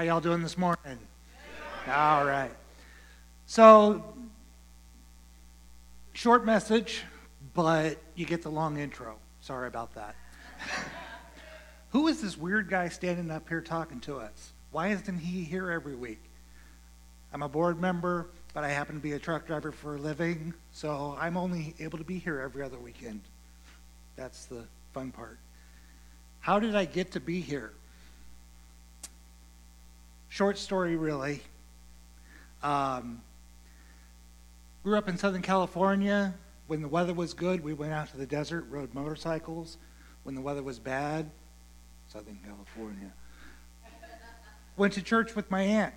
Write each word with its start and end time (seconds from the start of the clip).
How 0.00 0.06
y'all 0.06 0.20
doing 0.22 0.40
this 0.40 0.56
morning? 0.56 0.98
All 1.86 2.24
right. 2.24 2.54
So, 3.44 4.02
short 6.14 6.46
message, 6.46 7.02
but 7.52 7.98
you 8.14 8.24
get 8.24 8.40
the 8.40 8.48
long 8.48 8.78
intro. 8.78 9.18
Sorry 9.42 9.68
about 9.68 9.94
that. 9.96 10.16
Who 11.90 12.08
is 12.08 12.22
this 12.22 12.38
weird 12.38 12.70
guy 12.70 12.88
standing 12.88 13.30
up 13.30 13.46
here 13.46 13.60
talking 13.60 14.00
to 14.00 14.16
us? 14.16 14.52
Why 14.70 14.88
isn't 14.88 15.18
he 15.18 15.44
here 15.44 15.70
every 15.70 15.96
week? 15.96 16.22
I'm 17.34 17.42
a 17.42 17.48
board 17.50 17.78
member, 17.78 18.30
but 18.54 18.64
I 18.64 18.70
happen 18.70 18.94
to 18.94 19.02
be 19.02 19.12
a 19.12 19.18
truck 19.18 19.46
driver 19.46 19.70
for 19.70 19.96
a 19.96 19.98
living, 19.98 20.54
so 20.72 21.14
I'm 21.20 21.36
only 21.36 21.74
able 21.78 21.98
to 21.98 22.04
be 22.04 22.18
here 22.18 22.40
every 22.40 22.62
other 22.62 22.78
weekend. 22.78 23.20
That's 24.16 24.46
the 24.46 24.64
fun 24.94 25.12
part. 25.12 25.38
How 26.38 26.58
did 26.58 26.74
I 26.74 26.86
get 26.86 27.12
to 27.12 27.20
be 27.20 27.42
here? 27.42 27.74
Short 30.30 30.56
story, 30.56 30.94
really. 30.94 31.42
Um, 32.62 33.20
grew 34.84 34.96
up 34.96 35.08
in 35.08 35.18
Southern 35.18 35.42
California. 35.42 36.32
When 36.68 36.82
the 36.82 36.88
weather 36.88 37.12
was 37.12 37.34
good, 37.34 37.64
we 37.64 37.74
went 37.74 37.92
out 37.92 38.10
to 38.12 38.16
the 38.16 38.26
desert, 38.26 38.64
rode 38.70 38.94
motorcycles. 38.94 39.76
When 40.22 40.36
the 40.36 40.40
weather 40.40 40.62
was 40.62 40.78
bad, 40.78 41.28
Southern 42.06 42.38
California. 42.46 43.12
Went 44.76 44.92
to 44.92 45.02
church 45.02 45.34
with 45.34 45.50
my 45.50 45.62
aunt. 45.62 45.94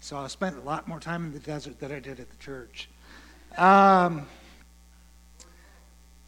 So 0.00 0.18
I 0.18 0.26
spent 0.26 0.58
a 0.58 0.60
lot 0.60 0.86
more 0.86 1.00
time 1.00 1.24
in 1.24 1.32
the 1.32 1.38
desert 1.38 1.80
than 1.80 1.92
I 1.92 2.00
did 2.00 2.20
at 2.20 2.28
the 2.28 2.36
church. 2.36 2.90
Um, 3.56 4.26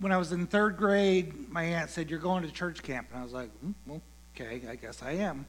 when 0.00 0.12
I 0.12 0.16
was 0.16 0.32
in 0.32 0.46
third 0.46 0.76
grade, 0.76 1.50
my 1.50 1.62
aunt 1.62 1.90
said, 1.90 2.10
You're 2.10 2.18
going 2.18 2.44
to 2.44 2.50
church 2.50 2.82
camp. 2.82 3.08
And 3.12 3.20
I 3.20 3.24
was 3.24 3.32
like, 3.32 3.50
mm, 3.64 3.74
well, 3.86 4.02
Okay, 4.40 4.62
I 4.68 4.76
guess 4.76 5.02
I 5.02 5.12
am. 5.12 5.46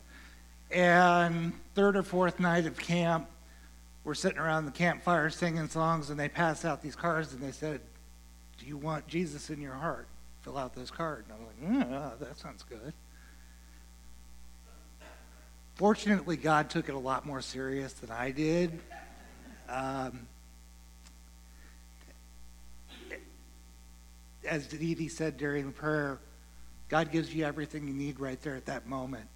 And 0.71 1.53
third 1.75 1.95
or 1.95 2.03
fourth 2.03 2.39
night 2.39 2.65
of 2.65 2.77
camp, 2.77 3.27
we're 4.03 4.15
sitting 4.15 4.39
around 4.39 4.65
the 4.65 4.71
campfire 4.71 5.29
singing 5.29 5.67
songs, 5.67 6.09
and 6.09 6.19
they 6.19 6.29
pass 6.29 6.65
out 6.65 6.81
these 6.81 6.95
cards, 6.95 7.33
and 7.33 7.41
they 7.41 7.51
said, 7.51 7.81
Do 8.57 8.65
you 8.65 8.77
want 8.77 9.07
Jesus 9.07 9.49
in 9.51 9.61
your 9.61 9.73
heart? 9.73 10.07
Fill 10.41 10.57
out 10.57 10.73
this 10.73 10.89
card. 10.89 11.25
And 11.29 11.69
I'm 11.69 11.79
like, 11.79 11.87
mm, 11.87 12.19
That 12.19 12.37
sounds 12.37 12.63
good. 12.63 12.93
Fortunately, 15.75 16.35
God 16.35 16.69
took 16.69 16.89
it 16.89 16.95
a 16.95 16.99
lot 16.99 17.25
more 17.25 17.41
serious 17.41 17.93
than 17.93 18.11
I 18.11 18.31
did. 18.31 18.79
Um, 19.69 20.27
as 24.49 24.67
Dee 24.67 25.07
said 25.07 25.37
during 25.37 25.71
prayer, 25.71 26.19
God 26.89 27.11
gives 27.11 27.33
you 27.33 27.45
everything 27.45 27.87
you 27.87 27.93
need 27.93 28.19
right 28.19 28.41
there 28.41 28.55
at 28.55 28.65
that 28.65 28.87
moment. 28.87 29.27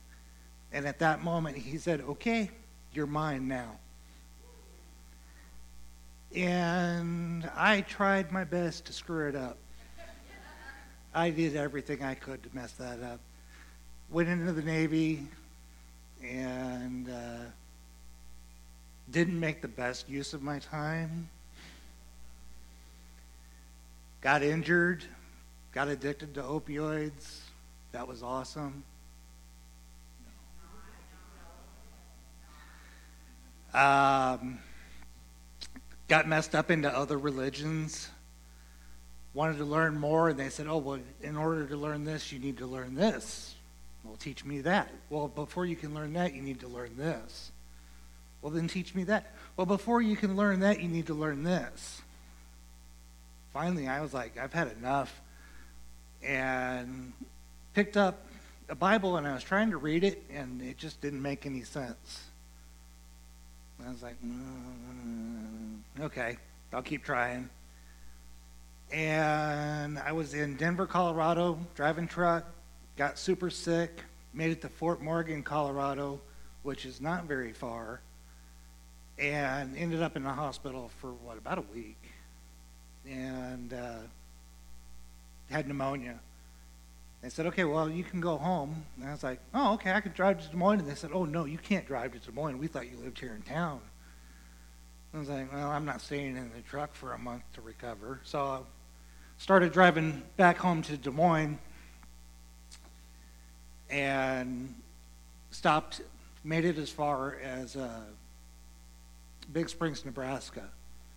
And 0.71 0.87
at 0.87 0.99
that 0.99 1.23
moment, 1.23 1.55
he 1.55 1.77
said, 1.77 2.01
Okay, 2.01 2.49
you're 2.93 3.05
mine 3.07 3.47
now. 3.47 3.77
And 6.35 7.49
I 7.55 7.81
tried 7.81 8.31
my 8.31 8.43
best 8.43 8.85
to 8.85 8.93
screw 8.93 9.29
it 9.29 9.35
up. 9.35 9.57
I 11.13 11.29
did 11.29 11.55
everything 11.55 12.03
I 12.03 12.15
could 12.15 12.41
to 12.41 12.49
mess 12.53 12.71
that 12.73 13.03
up. 13.03 13.19
Went 14.09 14.29
into 14.29 14.51
the 14.51 14.63
Navy 14.63 15.27
and 16.23 17.07
uh, 17.07 17.45
didn't 19.11 19.39
make 19.39 19.61
the 19.61 19.67
best 19.67 20.09
use 20.09 20.33
of 20.33 20.41
my 20.41 20.57
time. 20.57 21.29
Got 24.23 24.41
injured, 24.41 25.03
got 25.73 25.89
addicted 25.89 26.35
to 26.35 26.43
opioids. 26.43 27.41
That 27.91 28.07
was 28.07 28.23
awesome. 28.23 28.85
Um, 33.73 34.59
got 36.07 36.25
messed 36.25 36.55
up 36.55 36.71
into 36.71 36.89
other 36.89 37.17
religions. 37.17 38.09
Wanted 39.33 39.57
to 39.57 39.65
learn 39.65 39.99
more, 39.99 40.29
and 40.29 40.39
they 40.39 40.47
said, 40.47 40.67
Oh, 40.67 40.77
well, 40.77 40.99
in 41.21 41.35
order 41.35 41.65
to 41.65 41.75
learn 41.75 42.05
this, 42.05 42.31
you 42.31 42.39
need 42.39 42.59
to 42.59 42.65
learn 42.65 42.95
this. 42.95 43.55
Well, 44.05 44.15
teach 44.15 44.45
me 44.45 44.61
that. 44.61 44.89
Well, 45.09 45.27
before 45.27 45.65
you 45.65 45.75
can 45.75 45.93
learn 45.93 46.13
that, 46.13 46.33
you 46.33 46.41
need 46.41 46.61
to 46.61 46.67
learn 46.69 46.95
this. 46.95 47.51
Well, 48.41 48.53
then 48.53 48.69
teach 48.69 48.95
me 48.95 49.03
that. 49.03 49.33
Well, 49.57 49.65
before 49.65 50.01
you 50.01 50.15
can 50.15 50.37
learn 50.37 50.61
that, 50.61 50.79
you 50.79 50.87
need 50.87 51.07
to 51.07 51.13
learn 51.13 51.43
this. 51.43 52.02
Finally, 53.53 53.87
I 53.87 54.01
was 54.01 54.13
like, 54.13 54.37
I've 54.37 54.53
had 54.53 54.71
enough. 54.79 55.21
And 56.23 57.13
picked 57.73 57.97
up 57.97 58.25
a 58.69 58.75
Bible 58.75 59.17
and 59.17 59.27
I 59.27 59.33
was 59.33 59.43
trying 59.43 59.69
to 59.71 59.77
read 59.77 60.03
it, 60.03 60.23
and 60.33 60.61
it 60.61 60.77
just 60.77 61.01
didn't 61.01 61.21
make 61.21 61.45
any 61.45 61.61
sense. 61.61 62.23
I 63.85 63.91
was 63.91 64.01
like, 64.01 64.15
mm, 64.25 65.79
okay, 65.99 66.37
I'll 66.73 66.81
keep 66.81 67.03
trying. 67.03 67.49
And 68.91 69.99
I 69.99 70.11
was 70.11 70.33
in 70.33 70.55
Denver, 70.55 70.85
Colorado, 70.85 71.59
driving 71.75 72.07
truck, 72.07 72.45
got 72.97 73.19
super 73.19 73.49
sick, 73.49 74.01
made 74.33 74.51
it 74.51 74.61
to 74.61 74.69
Fort 74.69 75.01
Morgan, 75.01 75.43
Colorado, 75.43 76.21
which 76.63 76.85
is 76.85 77.01
not 77.01 77.25
very 77.25 77.53
far 77.53 78.01
and 79.19 79.77
ended 79.77 80.01
up 80.01 80.15
in 80.15 80.23
the 80.23 80.31
hospital 80.31 80.89
for 80.99 81.11
what 81.11 81.37
about 81.37 81.57
a 81.57 81.63
week 81.73 82.02
and 83.09 83.73
uh, 83.73 83.99
had 85.49 85.67
pneumonia. 85.67 86.19
They 87.21 87.29
said 87.29 87.45
okay 87.47 87.63
well 87.63 87.89
you 87.89 88.03
can 88.03 88.19
go 88.19 88.37
home. 88.37 88.85
And 88.99 89.07
i 89.07 89.11
was 89.11 89.23
like 89.23 89.39
oh 89.53 89.73
okay 89.75 89.91
i 89.91 90.01
could 90.01 90.13
drive 90.13 90.41
to 90.43 90.49
des 90.49 90.57
moines. 90.57 90.79
And 90.79 90.89
they 90.89 90.95
said 90.95 91.11
oh 91.13 91.25
no 91.25 91.45
you 91.45 91.57
can't 91.57 91.85
drive 91.85 92.13
to 92.13 92.19
des 92.19 92.31
moines. 92.31 92.57
We 92.57 92.67
thought 92.67 92.89
you 92.89 92.97
lived 92.97 93.19
here 93.19 93.33
in 93.33 93.41
town. 93.41 93.81
I 95.13 95.19
was 95.19 95.29
like 95.29 95.51
well 95.53 95.69
i'm 95.69 95.85
not 95.85 96.01
staying 96.01 96.37
in 96.37 96.51
the 96.55 96.61
truck 96.61 96.93
for 96.93 97.13
a 97.13 97.17
month 97.17 97.43
to 97.53 97.61
recover. 97.61 98.19
So 98.23 98.39
i 98.41 98.59
started 99.37 99.71
driving 99.71 100.23
back 100.37 100.57
home 100.57 100.81
to 100.83 100.97
des 100.97 101.11
moines 101.11 101.59
and 103.89 104.73
stopped 105.51 106.01
made 106.43 106.65
it 106.65 106.77
as 106.77 106.89
far 106.89 107.37
as 107.41 107.75
uh, 107.75 108.01
Big 109.51 109.69
Springs, 109.69 110.03
Nebraska, 110.05 110.69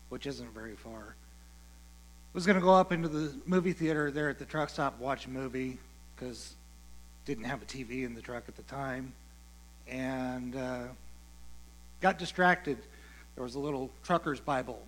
which 0.09 0.27
isn't 0.27 0.53
very 0.55 0.77
far. 0.77 1.17
Was 2.37 2.45
going 2.45 2.57
to 2.57 2.63
go 2.63 2.75
up 2.75 2.93
into 2.93 3.09
the 3.09 3.33
movie 3.47 3.73
theater 3.73 4.11
there 4.11 4.29
at 4.29 4.39
the 4.39 4.45
truck 4.45 4.69
stop, 4.69 5.01
watch 5.01 5.25
a 5.25 5.31
movie 5.31 5.79
because 6.15 6.53
didn't 7.25 7.45
have 7.45 7.63
a 7.63 7.65
TV 7.65 8.05
in 8.05 8.15
the 8.15 8.21
truck 8.21 8.43
at 8.47 8.57
the 8.57 8.63
time, 8.65 9.15
and 9.89 10.55
uh, 10.55 10.83
got 12.03 12.19
distracted. 12.19 12.77
There 13.37 13.43
was 13.43 13.55
a 13.55 13.59
little 13.59 13.91
trucker's 14.05 14.39
Bible 14.39 14.83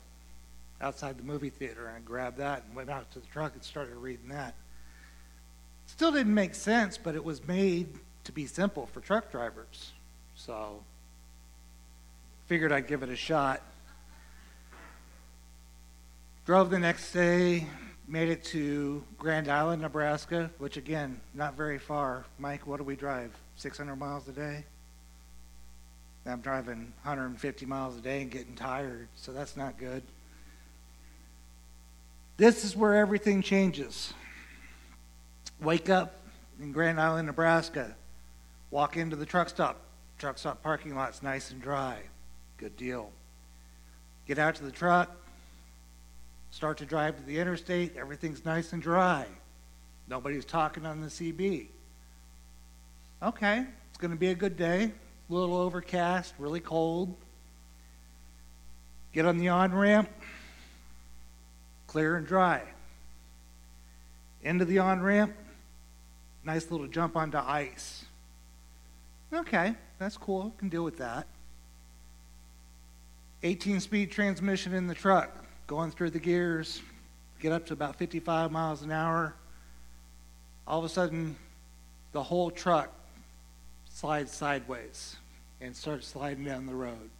outside 0.83 1.17
the 1.17 1.23
movie 1.23 1.49
theater, 1.49 1.87
and 1.87 1.97
I 1.97 2.01
grabbed 2.01 2.37
that 2.37 2.65
and 2.67 2.77
went 2.77 2.91
out 2.91 3.11
to 3.13 3.19
the 3.19 3.27
truck 3.29 3.55
and 3.55 3.65
started 3.65 3.97
reading 3.97 4.29
that. 4.29 4.53
Still 5.87 6.13
didn't 6.13 6.35
make 6.35 6.55
sense, 6.55 6.99
but 6.99 7.15
it 7.15 7.25
was 7.25 7.49
made 7.49 7.89
to 8.25 8.33
be 8.33 8.45
simple 8.45 8.85
for 8.93 9.01
truck 9.01 9.33
drivers. 9.33 9.93
So 10.37 10.83
figured 12.47 12.73
I'd 12.73 12.89
give 12.89 13.03
it 13.03 13.09
a 13.09 13.17
shot. 13.17 13.63
Drove 16.49 16.71
the 16.71 16.79
next 16.79 17.13
day, 17.13 17.67
made 18.07 18.31
it 18.31 18.43
to 18.43 19.05
Grand 19.19 19.49
Island, 19.49 19.83
Nebraska, 19.83 20.51
which 20.57 20.79
again, 20.79 21.21
not 21.35 21.55
very 21.59 21.79
far. 21.79 22.25
Mike, 22.39 22.67
what 22.67 22.79
do 22.79 22.85
we 22.85 22.97
drive? 22.97 23.37
600 23.57 23.95
miles 23.97 24.27
a 24.29 24.33
day? 24.33 24.65
I'm 26.25 26.41
driving 26.41 26.91
150 27.03 27.67
miles 27.67 27.99
a 27.99 28.01
day 28.01 28.23
and 28.23 28.31
getting 28.31 28.55
tired, 28.55 29.09
so 29.15 29.31
that's 29.31 29.59
not 29.59 29.77
good. 29.77 30.03
This 32.39 32.65
is 32.65 32.75
where 32.75 32.95
everything 32.95 33.43
changes. 33.43 34.15
Wake 35.61 35.91
up 35.91 36.15
in 36.63 36.73
Grand 36.73 36.99
Island, 36.99 37.27
Nebraska. 37.27 37.95
Walk 38.71 38.97
into 38.97 39.17
the 39.17 39.27
truck 39.27 39.51
stop. 39.51 39.83
Truck 40.19 40.39
stop 40.39 40.63
parking 40.63 40.97
lot's 40.97 41.23
nice 41.23 41.51
and 41.51 41.61
dry. 41.61 41.99
Good 42.57 42.75
deal. 42.79 43.11
Get 44.27 44.39
out 44.39 44.55
to 44.55 44.65
the 44.65 44.73
truck, 44.73 45.15
start 46.51 46.79
to 46.79 46.87
drive 46.87 47.17
to 47.17 47.23
the 47.23 47.39
interstate, 47.39 47.97
everything's 47.97 48.45
nice 48.45 48.73
and 48.73 48.83
dry. 48.83 49.27
Nobody's 50.09 50.45
talking 50.45 50.87
on 50.87 51.01
the 51.01 51.09
CB. 51.09 51.67
Okay, 53.23 53.67
it's 53.89 53.99
going 53.99 54.11
to 54.11 54.17
be 54.17 54.29
a 54.29 54.35
good 54.35 54.57
day. 54.57 54.93
A 55.29 55.33
little 55.33 55.57
overcast, 55.57 56.35
really 56.39 56.61
cold. 56.61 57.15
Get 59.13 59.27
on 59.27 59.39
the 59.39 59.49
on 59.49 59.75
ramp, 59.75 60.09
clear 61.87 62.17
and 62.17 62.27
dry. 62.27 62.63
Into 64.43 64.65
the 64.65 64.79
on 64.79 65.03
ramp, 65.03 65.35
nice 66.45 66.71
little 66.71 66.87
jump 66.87 67.17
onto 67.17 67.39
ice. 67.39 68.05
Okay, 69.33 69.75
that's 69.99 70.17
cool. 70.17 70.55
Can 70.59 70.69
deal 70.69 70.85
with 70.85 70.99
that. 70.99 71.27
18 73.43 73.81
speed 73.81 74.11
transmission 74.11 74.75
in 74.75 74.87
the 74.87 74.95
truck, 74.95 75.45
going 75.69 75.91
through 75.91 76.11
the 76.11 76.19
gears. 76.19 76.81
get 77.41 77.53
up 77.53 77.67
to 77.67 77.75
about 77.75 77.95
55 77.95 78.51
miles 78.51 78.83
an 78.83 78.91
hour. 78.91 79.35
All 80.67 80.79
of 80.79 80.85
a 80.85 80.89
sudden, 80.89 81.37
the 82.13 82.23
whole 82.23 82.51
truck 82.51 82.91
slides 83.91 84.33
sideways 84.33 85.17
and 85.61 85.77
starts 85.77 86.09
sliding 86.09 86.45
down 86.45 86.65
the 86.67 86.75
road. 86.75 87.11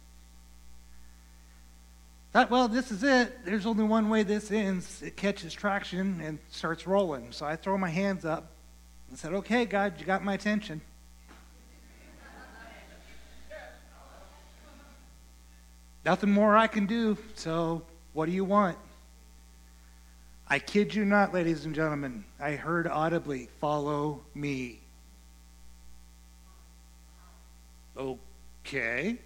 Thought, 2.33 2.49
well, 2.49 2.67
this 2.67 2.91
is 2.91 3.03
it. 3.03 3.45
There's 3.45 3.67
only 3.67 3.83
one 3.83 4.09
way 4.09 4.23
this 4.23 4.51
ends. 4.51 5.03
It 5.03 5.15
catches 5.15 5.53
traction 5.53 6.19
and 6.19 6.39
starts 6.49 6.87
rolling. 6.87 7.31
So 7.31 7.45
I 7.45 7.55
throw 7.55 7.77
my 7.77 7.89
hands 7.89 8.25
up 8.25 8.51
and 9.09 9.17
said, 9.17 9.33
Okay, 9.33 9.65
God, 9.65 9.93
you 9.99 10.05
got 10.05 10.23
my 10.23 10.33
attention. 10.33 10.81
Nothing 16.05 16.31
more 16.31 16.57
I 16.57 16.67
can 16.67 16.87
do, 16.87 17.17
so 17.35 17.83
what 18.13 18.25
do 18.25 18.31
you 18.31 18.45
want? 18.45 18.77
I 20.47 20.57
kid 20.59 20.95
you 20.95 21.05
not, 21.05 21.33
ladies 21.33 21.65
and 21.65 21.75
gentlemen, 21.75 22.25
I 22.39 22.53
heard 22.53 22.87
audibly, 22.87 23.49
follow 23.61 24.21
me. 24.33 24.79
Okay. 27.95 29.17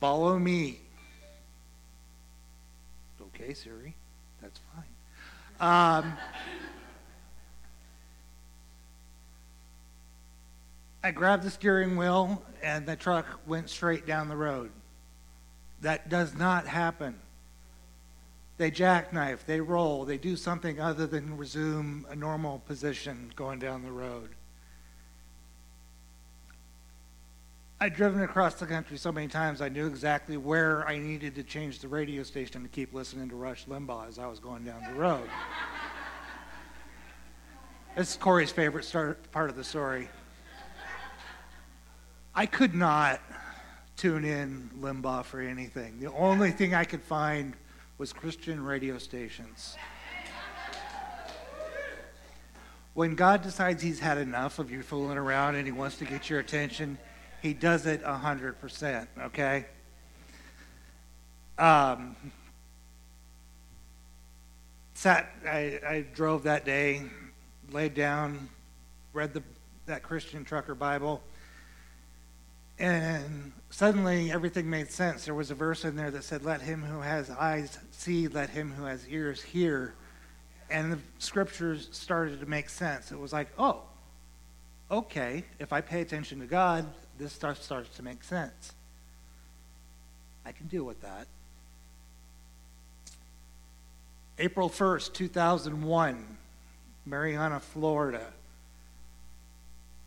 Follow 0.00 0.38
me. 0.38 0.80
Okay, 3.20 3.52
Siri, 3.52 3.94
that's 4.40 4.60
fine. 4.74 4.84
Um, 5.60 6.12
I 11.02 11.10
grabbed 11.10 11.42
the 11.42 11.50
steering 11.50 11.96
wheel 11.96 12.42
and 12.62 12.86
the 12.86 12.96
truck 12.96 13.26
went 13.46 13.68
straight 13.68 14.06
down 14.06 14.28
the 14.28 14.36
road. 14.36 14.70
That 15.80 16.08
does 16.08 16.34
not 16.34 16.66
happen. 16.66 17.18
They 18.56 18.72
jackknife, 18.72 19.46
they 19.46 19.60
roll, 19.60 20.04
they 20.04 20.18
do 20.18 20.34
something 20.34 20.80
other 20.80 21.06
than 21.06 21.36
resume 21.36 22.04
a 22.10 22.16
normal 22.16 22.58
position 22.66 23.32
going 23.36 23.60
down 23.60 23.84
the 23.84 23.92
road. 23.92 24.30
I'd 27.80 27.94
driven 27.94 28.22
across 28.22 28.54
the 28.54 28.66
country 28.66 28.98
so 28.98 29.12
many 29.12 29.28
times, 29.28 29.60
I 29.60 29.68
knew 29.68 29.86
exactly 29.86 30.36
where 30.36 30.86
I 30.88 30.98
needed 30.98 31.36
to 31.36 31.44
change 31.44 31.78
the 31.78 31.86
radio 31.86 32.24
station 32.24 32.64
to 32.64 32.68
keep 32.68 32.92
listening 32.92 33.28
to 33.28 33.36
Rush 33.36 33.66
Limbaugh 33.66 34.08
as 34.08 34.18
I 34.18 34.26
was 34.26 34.40
going 34.40 34.64
down 34.64 34.82
the 34.88 34.98
road. 34.98 35.30
this 37.96 38.10
is 38.10 38.16
Corey's 38.16 38.50
favorite 38.50 38.84
start, 38.84 39.30
part 39.30 39.48
of 39.48 39.54
the 39.54 39.62
story. 39.62 40.08
I 42.34 42.46
could 42.46 42.74
not 42.74 43.20
tune 43.98 44.24
in 44.24 44.70
Limbaugh 44.80 45.24
for 45.24 45.40
anything. 45.40 45.98
The 45.98 46.12
only 46.12 46.52
thing 46.52 46.72
I 46.72 46.84
could 46.84 47.02
find 47.02 47.54
was 47.98 48.12
Christian 48.12 48.64
radio 48.64 48.96
stations. 48.96 49.76
When 52.94 53.16
God 53.16 53.42
decides 53.42 53.82
he's 53.82 53.98
had 53.98 54.18
enough 54.18 54.60
of 54.60 54.70
you 54.70 54.82
fooling 54.82 55.18
around 55.18 55.56
and 55.56 55.66
he 55.66 55.72
wants 55.72 55.96
to 55.98 56.04
get 56.04 56.30
your 56.30 56.38
attention, 56.38 56.96
he 57.42 57.52
does 57.52 57.86
it 57.86 58.02
100%, 58.04 59.06
okay? 59.20 59.66
Um, 61.58 62.14
sat, 64.94 65.28
I, 65.44 65.80
I 65.86 66.04
drove 66.14 66.44
that 66.44 66.64
day, 66.64 67.02
laid 67.72 67.94
down, 67.94 68.48
read 69.12 69.34
the, 69.34 69.42
that 69.86 70.04
Christian 70.04 70.44
trucker 70.44 70.76
Bible, 70.76 71.20
and 72.78 73.52
suddenly 73.70 74.30
everything 74.30 74.68
made 74.68 74.90
sense. 74.90 75.24
There 75.24 75.34
was 75.34 75.50
a 75.50 75.54
verse 75.54 75.84
in 75.84 75.96
there 75.96 76.10
that 76.10 76.24
said, 76.24 76.44
Let 76.44 76.60
him 76.60 76.82
who 76.82 77.00
has 77.00 77.30
eyes 77.30 77.78
see, 77.90 78.28
let 78.28 78.50
him 78.50 78.72
who 78.72 78.84
has 78.84 79.06
ears 79.08 79.42
hear. 79.42 79.94
And 80.70 80.92
the 80.92 80.98
scriptures 81.18 81.88
started 81.92 82.40
to 82.40 82.46
make 82.46 82.68
sense. 82.68 83.10
It 83.10 83.18
was 83.18 83.32
like, 83.32 83.48
oh, 83.58 83.82
okay, 84.90 85.44
if 85.58 85.72
I 85.72 85.80
pay 85.80 86.02
attention 86.02 86.40
to 86.40 86.46
God, 86.46 86.86
this 87.18 87.32
stuff 87.32 87.62
starts 87.62 87.96
to 87.96 88.02
make 88.02 88.22
sense. 88.22 88.74
I 90.44 90.52
can 90.52 90.66
deal 90.66 90.84
with 90.84 91.00
that. 91.00 91.26
April 94.38 94.68
1st, 94.68 95.14
2001, 95.14 96.38
Marianna, 97.06 97.60
Florida. 97.60 98.26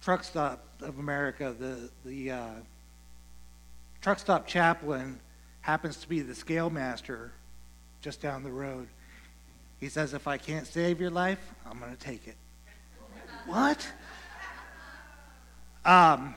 Truck 0.01 0.23
stop 0.23 0.63
of 0.81 0.99
America, 0.99 1.55
the, 1.57 1.89
the 2.05 2.31
uh, 2.31 2.49
truck 4.01 4.19
stop 4.19 4.47
chaplain 4.47 5.19
happens 5.61 5.97
to 5.97 6.09
be 6.09 6.21
the 6.21 6.35
scale 6.35 6.69
master 6.69 7.31
just 8.01 8.21
down 8.21 8.43
the 8.43 8.51
road. 8.51 8.87
He 9.79 9.89
says, 9.89 10.13
If 10.13 10.27
I 10.27 10.37
can't 10.37 10.67
save 10.67 10.99
your 10.99 11.09
life, 11.09 11.39
I'm 11.65 11.79
going 11.79 11.91
to 11.91 11.99
take 11.99 12.27
it. 12.27 12.35
what? 13.45 13.87
Um, 15.83 16.35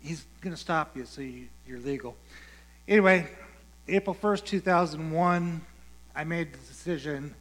he's 0.00 0.26
going 0.40 0.54
to 0.54 0.60
stop 0.60 0.96
you 0.96 1.04
so 1.04 1.22
you, 1.22 1.48
you're 1.66 1.80
legal. 1.80 2.16
Anyway, 2.86 3.26
April 3.86 4.14
1st, 4.14 4.44
2001, 4.44 5.60
I 6.14 6.24
made 6.24 6.52
the 6.52 6.58
decision 6.58 7.34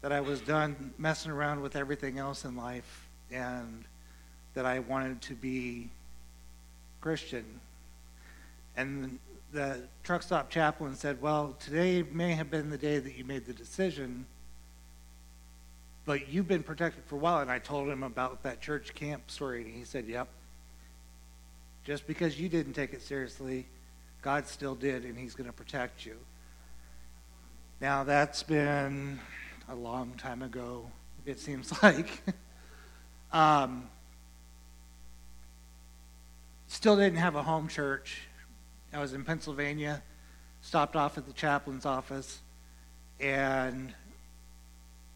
that 0.00 0.12
I 0.12 0.20
was 0.20 0.40
done 0.40 0.92
messing 0.98 1.30
around 1.30 1.60
with 1.60 1.76
everything 1.76 2.18
else 2.18 2.44
in 2.44 2.56
life 2.56 3.08
and 3.30 3.84
that 4.54 4.66
I 4.66 4.80
wanted 4.80 5.20
to 5.22 5.34
be 5.34 5.88
Christian. 7.00 7.44
And 8.76 9.18
the 9.52 9.82
truck 10.02 10.22
stop 10.22 10.50
chaplain 10.50 10.94
said, 10.94 11.20
Well, 11.20 11.56
today 11.58 12.02
may 12.02 12.32
have 12.32 12.50
been 12.50 12.70
the 12.70 12.78
day 12.78 12.98
that 12.98 13.16
you 13.16 13.24
made 13.24 13.46
the 13.46 13.52
decision, 13.52 14.26
but 16.04 16.28
you've 16.28 16.48
been 16.48 16.62
protected 16.62 17.04
for 17.04 17.16
a 17.16 17.18
while. 17.18 17.40
And 17.40 17.50
I 17.50 17.58
told 17.58 17.88
him 17.88 18.02
about 18.02 18.42
that 18.42 18.60
church 18.60 18.94
camp 18.94 19.30
story, 19.30 19.62
and 19.62 19.72
he 19.74 19.84
said, 19.84 20.06
Yep. 20.06 20.28
Just 21.84 22.06
because 22.06 22.38
you 22.38 22.48
didn't 22.48 22.74
take 22.74 22.92
it 22.92 23.02
seriously, 23.02 23.66
God 24.22 24.46
still 24.46 24.76
did, 24.76 25.04
and 25.04 25.18
He's 25.18 25.34
going 25.34 25.48
to 25.48 25.52
protect 25.52 26.06
you. 26.06 26.16
Now, 27.80 28.04
that's 28.04 28.44
been 28.44 29.18
a 29.68 29.74
long 29.74 30.12
time 30.16 30.42
ago, 30.42 30.88
it 31.26 31.40
seems 31.40 31.72
like. 31.82 32.22
um, 33.32 33.88
still 36.72 36.96
didn't 36.96 37.18
have 37.18 37.36
a 37.36 37.42
home 37.42 37.68
church. 37.68 38.22
I 38.92 38.98
was 38.98 39.12
in 39.12 39.24
Pennsylvania, 39.24 40.02
stopped 40.62 40.96
off 40.96 41.18
at 41.18 41.26
the 41.26 41.32
chaplain's 41.32 41.84
office, 41.84 42.40
and 43.20 43.92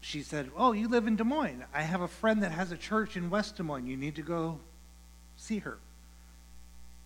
she 0.01 0.21
said, 0.21 0.51
Oh, 0.55 0.71
you 0.71 0.87
live 0.87 1.07
in 1.07 1.15
Des 1.15 1.23
Moines. 1.23 1.63
I 1.73 1.81
have 1.81 2.01
a 2.01 2.07
friend 2.07 2.43
that 2.43 2.51
has 2.51 2.71
a 2.71 2.77
church 2.77 3.17
in 3.17 3.29
West 3.29 3.57
Des 3.57 3.63
Moines. 3.63 3.87
You 3.87 3.97
need 3.97 4.15
to 4.15 4.21
go 4.21 4.59
see 5.35 5.59
her. 5.59 5.79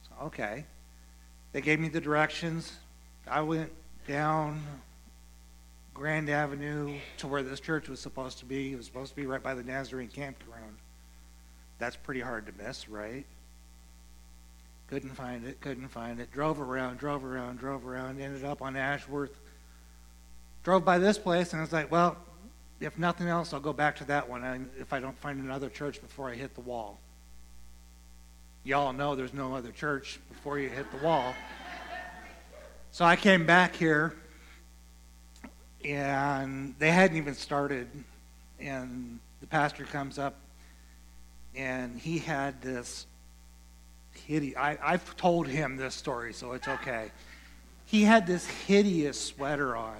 So, 0.03 0.25
Okay. 0.25 0.65
They 1.53 1.61
gave 1.61 1.79
me 1.79 1.89
the 1.89 1.99
directions. 1.99 2.71
I 3.27 3.41
went 3.41 3.71
down 4.07 4.63
Grand 5.93 6.29
Avenue 6.29 6.97
to 7.17 7.27
where 7.27 7.43
this 7.43 7.59
church 7.59 7.89
was 7.89 7.99
supposed 7.99 8.39
to 8.39 8.45
be. 8.45 8.71
It 8.71 8.77
was 8.77 8.85
supposed 8.85 9.09
to 9.09 9.15
be 9.17 9.25
right 9.25 9.43
by 9.43 9.53
the 9.53 9.63
Nazarene 9.63 10.07
campground. 10.07 10.77
That's 11.77 11.97
pretty 11.97 12.21
hard 12.21 12.45
to 12.45 12.53
miss, 12.63 12.87
right? 12.87 13.25
Couldn't 14.91 15.15
find 15.15 15.45
it, 15.45 15.59
couldn't 15.59 15.87
find 15.87 16.19
it. 16.19 16.31
Drove 16.31 16.61
around, 16.61 16.99
drove 16.99 17.25
around, 17.25 17.57
drove 17.57 17.87
around, 17.87 18.21
ended 18.21 18.45
up 18.45 18.61
on 18.61 18.75
Ashworth. 18.75 19.39
Drove 20.63 20.85
by 20.85 20.99
this 20.99 21.17
place, 21.17 21.53
and 21.53 21.61
I 21.61 21.63
was 21.63 21.73
like, 21.73 21.89
well, 21.89 22.17
if 22.79 22.99
nothing 22.99 23.27
else, 23.27 23.53
I'll 23.53 23.59
go 23.59 23.73
back 23.73 23.95
to 23.97 24.05
that 24.05 24.29
one 24.29 24.69
if 24.79 24.93
I 24.93 24.99
don't 24.99 25.17
find 25.17 25.41
another 25.41 25.69
church 25.69 25.99
before 25.99 26.29
I 26.29 26.35
hit 26.35 26.53
the 26.53 26.61
wall 26.61 26.99
y'all 28.63 28.93
know 28.93 29.15
there's 29.15 29.33
no 29.33 29.55
other 29.55 29.71
church 29.71 30.19
before 30.29 30.59
you 30.59 30.69
hit 30.69 30.89
the 30.91 30.97
wall. 30.97 31.33
So 32.91 33.05
I 33.05 33.15
came 33.15 33.45
back 33.45 33.75
here, 33.75 34.15
and 35.83 36.75
they 36.77 36.91
hadn't 36.91 37.17
even 37.17 37.35
started. 37.35 37.87
And 38.59 39.19
the 39.39 39.47
pastor 39.47 39.85
comes 39.85 40.19
up, 40.19 40.35
and 41.55 41.97
he 41.99 42.19
had 42.19 42.61
this 42.61 43.07
hideous. 44.13 44.57
I, 44.57 44.77
I've 44.81 45.15
told 45.15 45.47
him 45.47 45.77
this 45.77 45.95
story, 45.95 46.33
so 46.33 46.53
it's 46.53 46.67
okay. 46.67 47.11
He 47.85 48.03
had 48.03 48.25
this 48.25 48.45
hideous 48.45 49.19
sweater 49.19 49.75
on. 49.75 49.97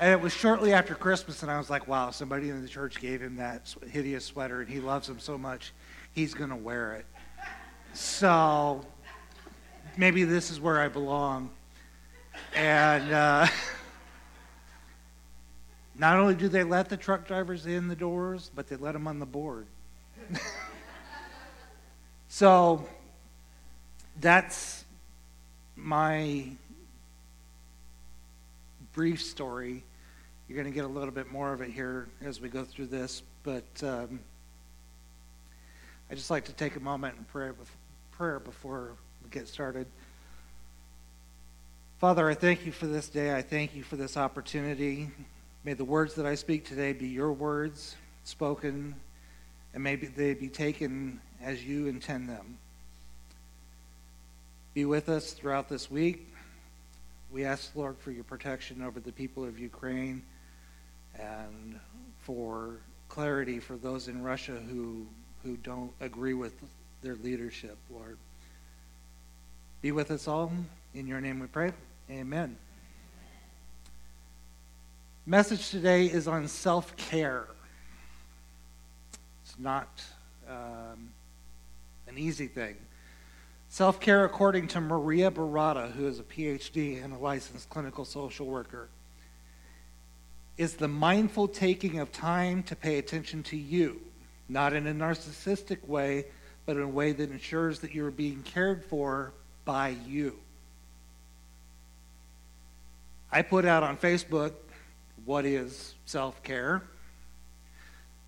And 0.00 0.12
it 0.12 0.20
was 0.20 0.32
shortly 0.32 0.72
after 0.72 0.94
Christmas, 0.94 1.42
and 1.42 1.50
I 1.50 1.58
was 1.58 1.70
like, 1.70 1.88
wow, 1.88 2.10
somebody 2.10 2.50
in 2.50 2.62
the 2.62 2.68
church 2.68 3.00
gave 3.00 3.20
him 3.20 3.36
that 3.36 3.74
hideous 3.90 4.24
sweater, 4.24 4.60
and 4.60 4.68
he 4.68 4.78
loves 4.80 5.08
him 5.08 5.18
so 5.18 5.36
much, 5.36 5.72
he's 6.12 6.34
going 6.34 6.50
to 6.50 6.56
wear 6.56 6.94
it. 6.94 7.06
So 7.94 8.84
maybe 9.96 10.22
this 10.22 10.50
is 10.50 10.60
where 10.60 10.80
I 10.80 10.88
belong. 10.88 11.50
And 12.54 13.12
uh, 13.12 13.46
not 15.98 16.16
only 16.16 16.34
do 16.34 16.48
they 16.48 16.62
let 16.62 16.88
the 16.88 16.96
truck 16.96 17.26
drivers 17.26 17.66
in 17.66 17.88
the 17.88 17.96
doors, 17.96 18.52
but 18.54 18.68
they 18.68 18.76
let 18.76 18.92
them 18.92 19.08
on 19.08 19.18
the 19.18 19.26
board. 19.26 19.66
so 22.28 22.88
that's 24.20 24.84
my 25.76 26.44
brief 28.92 29.22
story. 29.22 29.82
You're 30.48 30.56
going 30.56 30.72
to 30.72 30.74
get 30.74 30.84
a 30.84 30.88
little 30.88 31.10
bit 31.10 31.30
more 31.30 31.52
of 31.52 31.60
it 31.60 31.70
here 31.70 32.08
as 32.24 32.40
we 32.40 32.48
go 32.48 32.64
through 32.64 32.86
this, 32.86 33.22
but 33.42 33.64
um, 33.82 34.20
I 36.10 36.14
just 36.14 36.30
like 36.30 36.44
to 36.46 36.52
take 36.52 36.76
a 36.76 36.80
moment 36.80 37.16
and 37.16 37.28
pray, 37.28 37.50
prayer 38.12 38.40
before 38.40 38.92
we 39.22 39.30
get 39.30 39.46
started. 39.46 39.86
Father, 41.98 42.28
I 42.28 42.34
thank 42.34 42.64
you 42.64 42.72
for 42.72 42.86
this 42.86 43.08
day. 43.08 43.34
I 43.34 43.42
thank 43.42 43.74
you 43.74 43.82
for 43.82 43.96
this 43.96 44.16
opportunity. 44.16 45.10
May 45.64 45.74
the 45.74 45.84
words 45.84 46.14
that 46.14 46.26
I 46.26 46.34
speak 46.34 46.64
today 46.64 46.92
be 46.92 47.08
your 47.08 47.32
words 47.32 47.96
spoken, 48.24 48.94
and 49.74 49.82
may 49.82 49.96
they 49.96 50.34
be 50.34 50.48
taken 50.48 51.20
as 51.42 51.64
you 51.64 51.88
intend 51.88 52.28
them. 52.28 52.58
Be 54.74 54.84
with 54.84 55.08
us 55.08 55.32
throughout 55.32 55.68
this 55.68 55.90
week. 55.90 56.32
We 57.30 57.44
ask, 57.44 57.74
Lord, 57.74 57.98
for 57.98 58.10
your 58.10 58.24
protection 58.24 58.82
over 58.82 59.00
the 59.00 59.12
people 59.12 59.44
of 59.44 59.58
Ukraine 59.58 60.22
and 61.18 61.78
for 62.20 62.76
clarity 63.08 63.58
for 63.58 63.76
those 63.76 64.08
in 64.08 64.22
Russia 64.22 64.58
who, 64.70 65.06
who 65.42 65.56
don't 65.56 65.92
agree 66.00 66.34
with 66.34 66.54
their 67.02 67.16
leadership, 67.16 67.76
Lord. 67.90 68.18
Be 69.82 69.92
with 69.92 70.10
us 70.10 70.28
all. 70.28 70.52
In 70.94 71.06
your 71.06 71.20
name 71.20 71.40
we 71.40 71.46
pray. 71.46 71.72
Amen. 72.10 72.56
Message 75.26 75.70
today 75.70 76.06
is 76.06 76.26
on 76.26 76.48
self 76.48 76.96
care. 76.96 77.46
It's 79.44 79.58
not 79.58 80.02
um, 80.48 81.10
an 82.06 82.16
easy 82.16 82.46
thing. 82.46 82.76
Self 83.70 84.00
care, 84.00 84.24
according 84.24 84.68
to 84.68 84.80
Maria 84.80 85.30
Barata, 85.30 85.92
who 85.92 86.06
is 86.06 86.18
a 86.18 86.22
PhD 86.22 87.02
and 87.02 87.12
a 87.12 87.18
licensed 87.18 87.68
clinical 87.68 88.04
social 88.04 88.46
worker, 88.46 88.88
is 90.56 90.74
the 90.74 90.88
mindful 90.88 91.48
taking 91.48 91.98
of 91.98 92.10
time 92.10 92.62
to 92.64 92.74
pay 92.74 92.98
attention 92.98 93.42
to 93.44 93.56
you, 93.56 94.00
not 94.48 94.72
in 94.72 94.86
a 94.86 94.94
narcissistic 94.94 95.86
way, 95.86 96.24
but 96.66 96.76
in 96.76 96.82
a 96.82 96.88
way 96.88 97.12
that 97.12 97.30
ensures 97.30 97.80
that 97.80 97.94
you're 97.94 98.10
being 98.10 98.42
cared 98.42 98.84
for 98.84 99.32
by 99.64 99.90
you. 100.06 100.38
I 103.30 103.42
put 103.42 103.66
out 103.66 103.82
on 103.82 103.98
Facebook, 103.98 104.52
what 105.26 105.44
is 105.44 105.94
self 106.06 106.42
care? 106.42 106.82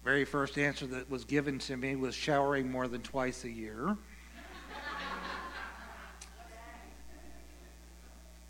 Very 0.04 0.26
first 0.26 0.58
answer 0.58 0.86
that 0.88 1.10
was 1.10 1.24
given 1.24 1.58
to 1.60 1.76
me 1.76 1.96
was 1.96 2.14
showering 2.14 2.70
more 2.70 2.88
than 2.88 3.00
twice 3.00 3.44
a 3.44 3.50
year. 3.50 3.96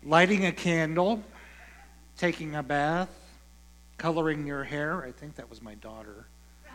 Lighting 0.03 0.45
a 0.45 0.51
candle, 0.51 1.21
taking 2.17 2.55
a 2.55 2.63
bath, 2.63 3.09
coloring 3.97 4.47
your 4.47 4.63
hair. 4.63 5.03
I 5.03 5.11
think 5.11 5.35
that 5.35 5.47
was 5.49 5.61
my 5.61 5.75
daughter. 5.75 6.25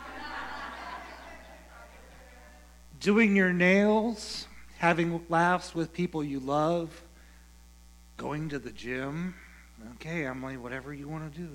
Doing 3.01 3.35
your 3.35 3.51
nails, 3.51 4.47
having 4.77 5.25
laughs 5.27 5.75
with 5.75 5.91
people 5.91 6.23
you 6.23 6.39
love, 6.39 7.01
going 8.15 8.47
to 8.49 8.59
the 8.59 8.71
gym. 8.71 9.35
Okay, 9.95 10.25
Emily, 10.25 10.55
whatever 10.55 10.93
you 10.93 11.09
want 11.09 11.33
to 11.33 11.39
do. 11.39 11.49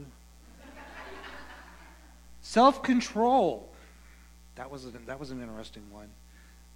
Self 2.43 2.83
control. 2.83 3.73
That 4.57 4.71
was, 4.71 4.85
a, 4.85 4.91
that 5.07 5.19
was 5.19 5.31
an 5.31 5.41
interesting 5.41 5.85
one. 5.91 6.09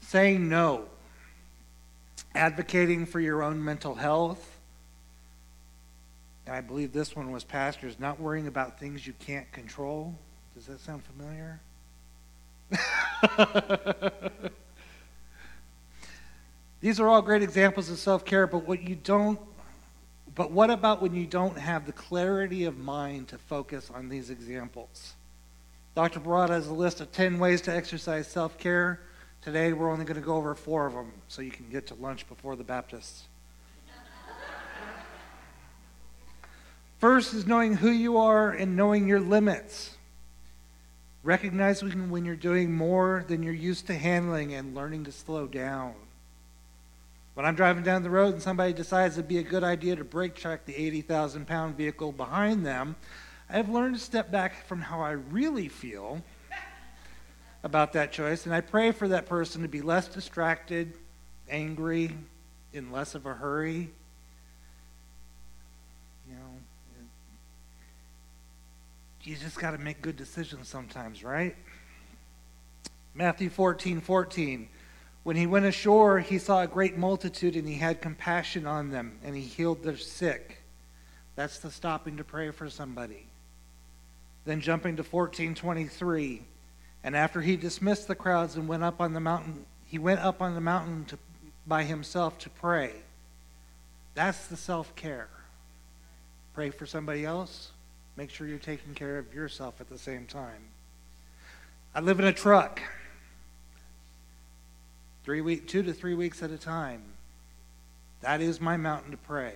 Saying 0.01 0.49
no. 0.49 0.87
Advocating 2.35 3.05
for 3.05 3.21
your 3.21 3.43
own 3.43 3.63
mental 3.63 3.95
health. 3.95 4.56
I 6.49 6.61
believe 6.61 6.93
this 6.93 7.17
one 7.17 7.33
was 7.33 7.45
pastors 7.45 7.99
not 7.99 8.21
worrying 8.21 8.47
about 8.47 8.79
things 8.79 9.07
you 9.07 9.15
can't 9.19 9.51
control. 9.53 10.15
Does 10.55 10.67
that 10.67 10.81
sound 10.81 11.03
familiar? 11.05 11.61
These 16.81 17.01
are 17.01 17.09
all 17.09 17.23
great 17.23 17.43
examples 17.43 17.91
of 17.91 17.99
self 17.99 18.25
care, 18.25 18.47
but 18.47 18.67
what 18.67 18.83
you 18.89 18.95
don't 18.95 19.41
but 20.37 20.51
what 20.51 20.69
about 20.69 21.01
when 21.01 21.15
you 21.15 21.27
don't 21.27 21.59
have 21.59 21.87
the 21.87 21.93
clarity 21.93 22.65
of 22.65 22.77
mind 22.77 23.29
to 23.29 23.39
focus 23.39 23.91
on 23.93 24.11
these 24.11 24.29
examples? 24.29 25.15
Dr. 25.95 26.21
Barata 26.21 26.51
has 26.51 26.69
a 26.69 26.75
list 26.75 27.01
of 27.01 27.11
10 27.11 27.39
ways 27.39 27.63
to 27.63 27.75
exercise 27.75 28.29
self 28.29 28.59
care. 28.59 29.01
Today, 29.41 29.73
we're 29.73 29.91
only 29.91 30.05
going 30.05 30.21
to 30.21 30.27
go 30.27 30.37
over 30.37 30.55
four 30.55 30.87
of 30.87 30.93
them 30.93 31.11
so 31.29 31.41
you 31.41 31.51
can 31.51 31.71
get 31.71 31.87
to 31.87 31.95
lunch 31.95 32.29
before 32.29 32.55
the 32.55 32.65
Baptists. 32.65 33.25
First 36.99 37.35
is 37.35 37.47
knowing 37.47 37.75
who 37.75 37.91
you 37.91 38.19
are 38.19 38.51
and 38.51 38.77
knowing 38.77 39.07
your 39.07 39.21
limits. 39.21 39.97
Recognizing 41.23 42.11
when 42.11 42.25
you're 42.25 42.37
doing 42.37 42.73
more 42.73 43.25
than 43.29 43.43
you're 43.43 43.53
used 43.53 43.87
to 43.89 43.95
handling 43.95 44.55
and 44.55 44.75
learning 44.75 45.05
to 45.05 45.13
slow 45.13 45.47
down. 45.47 45.95
When 47.35 47.45
I'm 47.45 47.55
driving 47.55 47.83
down 47.83 48.03
the 48.03 48.11
road 48.11 48.33
and 48.33 48.43
somebody 48.43 48.73
decides 48.73 49.19
it'd 49.19 49.29
be 49.29 49.39
a 49.39 49.43
good 49.43 49.63
idea 49.63 49.97
to 49.97 50.05
brake 50.05 50.35
check 50.35 50.65
the 50.65 50.75
80,000 50.75 51.47
pound 51.47 51.77
vehicle 51.77 52.13
behind 52.13 52.65
them, 52.65 52.97
I've 53.51 53.69
learned 53.69 53.97
to 53.97 54.01
step 54.01 54.31
back 54.31 54.67
from 54.67 54.81
how 54.81 55.03
I 55.03 55.11
really 55.11 55.69
feel 55.69 56.23
about 57.63 57.93
that 57.93 58.13
choice, 58.13 58.47
and 58.47 58.55
I 58.55 58.61
pray 58.61 58.93
for 58.93 59.09
that 59.09 59.27
person 59.27 59.63
to 59.63 59.69
be 59.69 59.83
less 59.83 60.09
distracted, 60.09 60.95
angry, 61.51 62.17
in 62.73 62.93
less 62.93 63.15
of 63.15 63.27
a 63.27 63.35
hurry. 63.35 63.91
You 66.29 66.35
know, 66.35 66.61
you 69.27 69.35
just 69.35 69.59
got 69.59 69.73
to 69.73 69.79
make 69.79 70.01
good 70.01 70.17
decisions 70.17 70.69
sometimes, 70.69 71.25
right? 71.25 71.57
Matthew 73.15 73.51
14 73.51 74.01
14. 74.01 74.69
When 75.25 75.35
he 75.35 75.47
went 75.49 75.65
ashore, 75.65 76.21
he 76.21 76.39
saw 76.39 76.63
a 76.63 76.69
great 76.69 76.97
multitude 76.97 77.57
and 77.57 77.67
he 77.67 77.75
had 77.75 78.01
compassion 78.01 78.67
on 78.67 78.91
them 78.91 79.19
and 79.25 79.35
he 79.35 79.43
healed 79.43 79.83
their 79.83 79.97
sick. 79.97 80.63
That's 81.35 81.59
the 81.59 81.71
stopping 81.71 82.19
to 82.19 82.25
pray 82.25 82.53
for 82.53 82.71
somebody. 82.71 83.27
Then 84.45 84.61
jumping 84.61 84.97
to 84.97 85.03
1423, 85.03 86.43
and 87.03 87.17
after 87.17 87.41
he 87.41 87.57
dismissed 87.57 88.07
the 88.07 88.15
crowds 88.15 88.55
and 88.55 88.69
went 88.69 88.85
up 88.85 89.01
on 89.01 89.13
the 89.13 89.21
mountain, 89.21 89.67
he 89.85 89.99
went 89.99 90.21
up 90.21 90.41
on 90.41 90.55
the 90.55 90.61
mountain 90.61 91.05
to, 91.07 91.19
by 91.67 91.83
himself 91.83 92.39
to 92.39 92.51
pray. 92.51 92.93
That's 94.15 94.47
the 94.47 94.57
self 94.57 94.95
care. 94.95 95.29
Pray 96.55 96.71
for 96.71 96.87
somebody 96.87 97.25
else. 97.25 97.73
Make 98.17 98.31
sure 98.31 98.47
you're 98.47 98.59
taking 98.59 98.95
care 98.95 99.19
of 99.19 99.35
yourself 99.35 99.81
at 99.81 99.89
the 99.89 99.99
same 99.99 100.27
time. 100.27 100.71
I 101.95 102.01
live 102.01 102.19
in 102.19 102.27
a 102.27 102.33
truck 102.33 102.81
three 105.25 105.41
week, 105.41 105.69
two 105.69 105.83
to 105.83 105.93
three 105.93 106.15
weeks 106.15 106.43
at 106.43 106.51
a 106.51 106.59
time. 106.59 107.03
That 108.21 108.41
is 108.41 108.61
my 108.61 108.77
mountain 108.77 109.11
to 109.11 109.17
pray. 109.17 109.55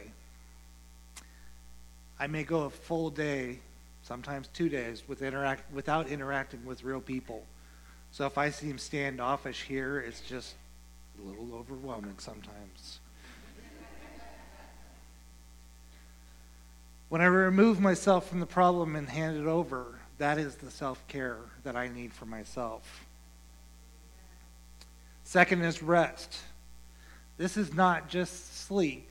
I 2.19 2.27
may 2.27 2.45
go 2.45 2.63
a 2.63 2.71
full 2.71 3.09
day, 3.09 3.61
sometimes 4.03 4.49
two 4.49 4.69
days, 4.69 5.05
with 5.09 5.23
interact, 5.23 5.73
without 5.73 6.09
interacting 6.09 6.65
with 6.67 6.85
real 6.85 7.01
people. 7.01 7.45
So 8.13 8.27
if 8.27 8.37
I 8.37 8.51
seem 8.51 8.77
standoffish 8.77 9.63
here, 9.63 10.01
it's 10.01 10.21
just 10.21 10.55
a 11.19 11.27
little 11.27 11.55
overwhelming 11.55 12.17
sometimes. 12.19 12.99
When 17.11 17.21
I 17.21 17.27
remove 17.27 17.81
myself 17.81 18.29
from 18.29 18.39
the 18.39 18.47
problem 18.47 18.95
and 18.95 19.09
hand 19.09 19.37
it 19.37 19.47
over, 19.47 19.99
that 20.19 20.39
is 20.39 20.55
the 20.55 20.71
self 20.71 21.07
care 21.09 21.39
that 21.65 21.77
I 21.77 21.89
need 21.89 22.15
for 22.15 22.25
myself. 22.25 23.05
Second 25.25 25.63
is 25.63 25.83
rest. 25.83 26.39
This 27.37 27.57
is 27.57 27.75
not 27.75 28.09
just 28.09 28.65
sleep, 28.65 29.11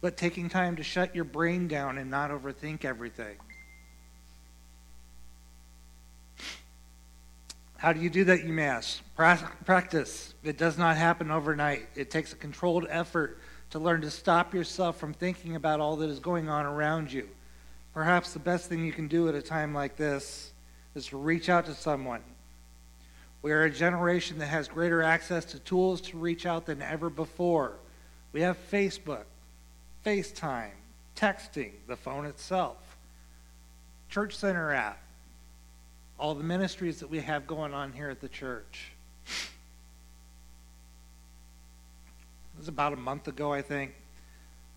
but 0.00 0.16
taking 0.16 0.48
time 0.48 0.76
to 0.76 0.82
shut 0.82 1.14
your 1.14 1.24
brain 1.24 1.66
down 1.66 1.96
and 1.96 2.10
not 2.10 2.30
overthink 2.30 2.84
everything. 2.84 3.36
How 7.78 7.92
do 7.94 8.00
you 8.00 8.10
do 8.10 8.24
that, 8.24 8.44
you 8.44 8.52
may 8.52 8.64
ask? 8.64 9.02
Practice. 9.16 10.34
It 10.42 10.58
does 10.58 10.76
not 10.76 10.96
happen 10.96 11.30
overnight. 11.30 11.88
It 11.94 12.10
takes 12.10 12.34
a 12.34 12.36
controlled 12.36 12.86
effort 12.90 13.38
to 13.74 13.80
learn 13.80 14.00
to 14.00 14.08
stop 14.08 14.54
yourself 14.54 14.96
from 14.98 15.12
thinking 15.12 15.56
about 15.56 15.80
all 15.80 15.96
that 15.96 16.08
is 16.08 16.20
going 16.20 16.48
on 16.48 16.64
around 16.64 17.12
you. 17.12 17.28
Perhaps 17.92 18.32
the 18.32 18.38
best 18.38 18.68
thing 18.68 18.84
you 18.84 18.92
can 18.92 19.08
do 19.08 19.28
at 19.28 19.34
a 19.34 19.42
time 19.42 19.74
like 19.74 19.96
this 19.96 20.52
is 20.94 21.06
to 21.06 21.16
reach 21.16 21.48
out 21.48 21.66
to 21.66 21.74
someone, 21.74 22.20
we 23.42 23.50
are 23.50 23.64
a 23.64 23.70
generation 23.70 24.38
that 24.38 24.46
has 24.46 24.68
greater 24.68 25.02
access 25.02 25.44
to 25.46 25.58
tools 25.58 26.00
to 26.02 26.16
reach 26.16 26.46
out 26.46 26.66
than 26.66 26.82
ever 26.82 27.10
before. 27.10 27.72
We 28.32 28.42
have 28.42 28.56
Facebook, 28.70 29.24
FaceTime, 30.06 30.70
texting, 31.16 31.72
the 31.88 31.96
phone 31.96 32.26
itself, 32.26 32.76
Church 34.08 34.36
Center 34.36 34.72
app, 34.72 35.02
all 36.16 36.36
the 36.36 36.44
ministries 36.44 37.00
that 37.00 37.10
we 37.10 37.18
have 37.18 37.48
going 37.48 37.74
on 37.74 37.90
here 37.90 38.08
at 38.08 38.20
the 38.20 38.28
church. 38.28 38.92
It 42.53 42.53
was 42.64 42.70
about 42.70 42.94
a 42.94 42.96
month 42.96 43.28
ago, 43.28 43.52
I 43.52 43.60
think. 43.60 43.94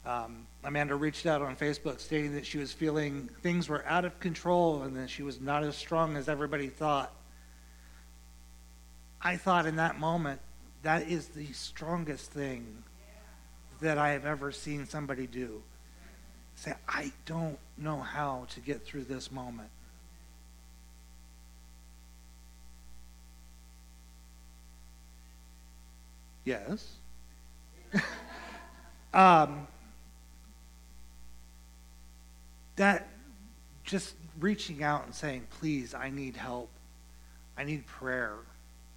Um, 0.06 0.46
Amanda 0.66 0.94
reached 0.94 1.26
out 1.26 1.42
on 1.42 1.56
Facebook 1.56 2.02
stating 2.02 2.34
that 2.34 2.46
she 2.46 2.58
was 2.58 2.74
feeling 2.74 3.30
things 3.42 3.70
were 3.70 3.86
out 3.86 4.04
of 4.04 4.20
control 4.20 4.82
and 4.82 4.94
that 4.98 5.10
she 5.10 5.24
was 5.24 5.40
not 5.40 5.64
as 5.64 5.78
strong 5.78 6.18
as 6.18 6.28
everybody 6.28 6.68
thought. 6.68 7.14
I 9.22 9.38
thought 9.38 9.66
in 9.66 9.78
that 9.78 9.98
moment, 9.98 10.42
that 10.82 11.08
is 11.08 11.30
the 11.30 11.46
strongest 11.54 12.30
thing 12.30 12.84
that 13.80 13.98
I 13.98 14.10
have 14.10 14.26
ever 14.26 14.52
seen 14.52 14.86
somebody 14.86 15.26
do. 15.26 15.64
Say, 16.56 16.74
I 16.90 17.14
don't 17.26 17.58
know 17.78 18.02
how 18.02 18.48
to 18.50 18.60
get 18.60 18.86
through 18.86 19.06
this 19.06 19.32
moment. 19.32 19.70
Yes. 26.44 26.98
um, 29.14 29.68
that 32.76 33.08
just 33.84 34.16
reaching 34.40 34.84
out 34.84 35.06
and 35.06 35.14
saying, 35.14 35.48
please, 35.60 35.94
I 35.94 36.10
need 36.10 36.36
help. 36.36 36.70
I 37.58 37.64
need 37.64 37.86
prayer. 37.86 38.34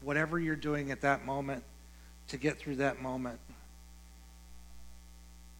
Whatever 0.02 0.38
you're 0.38 0.56
doing 0.56 0.90
at 0.90 1.00
that 1.02 1.24
moment 1.24 1.64
to 2.28 2.36
get 2.36 2.58
through 2.58 2.76
that 2.76 3.02
moment 3.02 3.40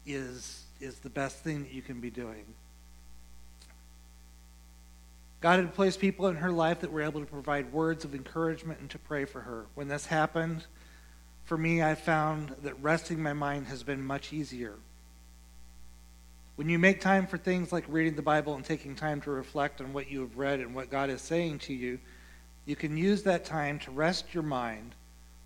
is, 0.07 0.65
is 0.81 0.99
the 0.99 1.11
best 1.11 1.39
thing 1.39 1.63
that 1.63 1.73
you 1.73 1.83
can 1.83 2.01
be 2.01 2.11
doing. 2.11 2.45
God 5.41 5.59
had 5.59 5.75
placed 5.75 6.01
people 6.01 6.27
in 6.27 6.37
her 6.37 6.53
life 6.53 6.81
that 6.81 6.93
were 6.93 7.03
able 7.03 7.21
to 7.21 7.27
provide 7.27 7.73
words 7.73 8.05
of 8.05 8.15
encouragement 8.15 8.81
and 8.81 8.91
to 8.91 8.99
pray 8.99 9.25
for 9.25 9.41
her. 9.41 9.65
When 9.75 9.89
this 9.89 10.07
happened, 10.07 10.67
for 11.45 11.59
me, 11.59 11.83
I 11.83 11.95
found 11.95 12.55
that 12.63 12.81
resting 12.83 13.23
my 13.23 13.33
mind 13.33 13.67
has 13.67 13.83
been 13.83 14.05
much 14.05 14.33
easier. 14.33 14.75
When 16.57 16.69
you 16.69 16.79
make 16.79 17.01
time 17.01 17.27
for 17.27 17.39
things 17.39 17.73
like 17.73 17.85
reading 17.89 18.17
the 18.17 18.23
Bible 18.23 18.55
and 18.55 18.65
taking 18.65 18.95
time 18.95 19.21
to 19.23 19.31
reflect 19.31 19.81
on 19.81 19.93
what 19.93 20.11
you 20.11 20.21
have 20.21 20.37
read 20.37 20.61
and 20.61 20.75
what 20.75 20.91
God 20.91 21.11
is 21.11 21.23
saying 21.23 21.61
to 21.61 21.73
you, 21.73 21.99
you 22.67 22.77
can 22.77 22.97
use 22.97 23.23
that 23.23 23.45
time 23.45 23.79
to 23.81 23.91
rest 23.91 24.35
your 24.35 24.43
mind 24.43 24.95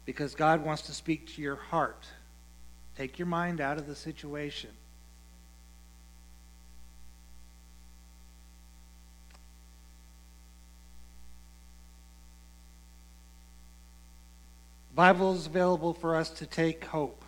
because 0.04 0.34
God 0.34 0.64
wants 0.64 0.82
to 0.82 0.92
speak 0.92 1.26
to 1.34 1.42
your 1.42 1.56
heart. 1.56 2.06
Take 2.96 3.18
your 3.18 3.26
mind 3.26 3.60
out 3.60 3.78
of 3.78 3.86
the 3.86 3.94
situation. 3.94 4.70
Bible 14.94 15.34
is 15.34 15.46
available 15.46 15.92
for 15.92 16.14
us 16.14 16.30
to 16.30 16.46
take 16.46 16.84
hope, 16.84 17.24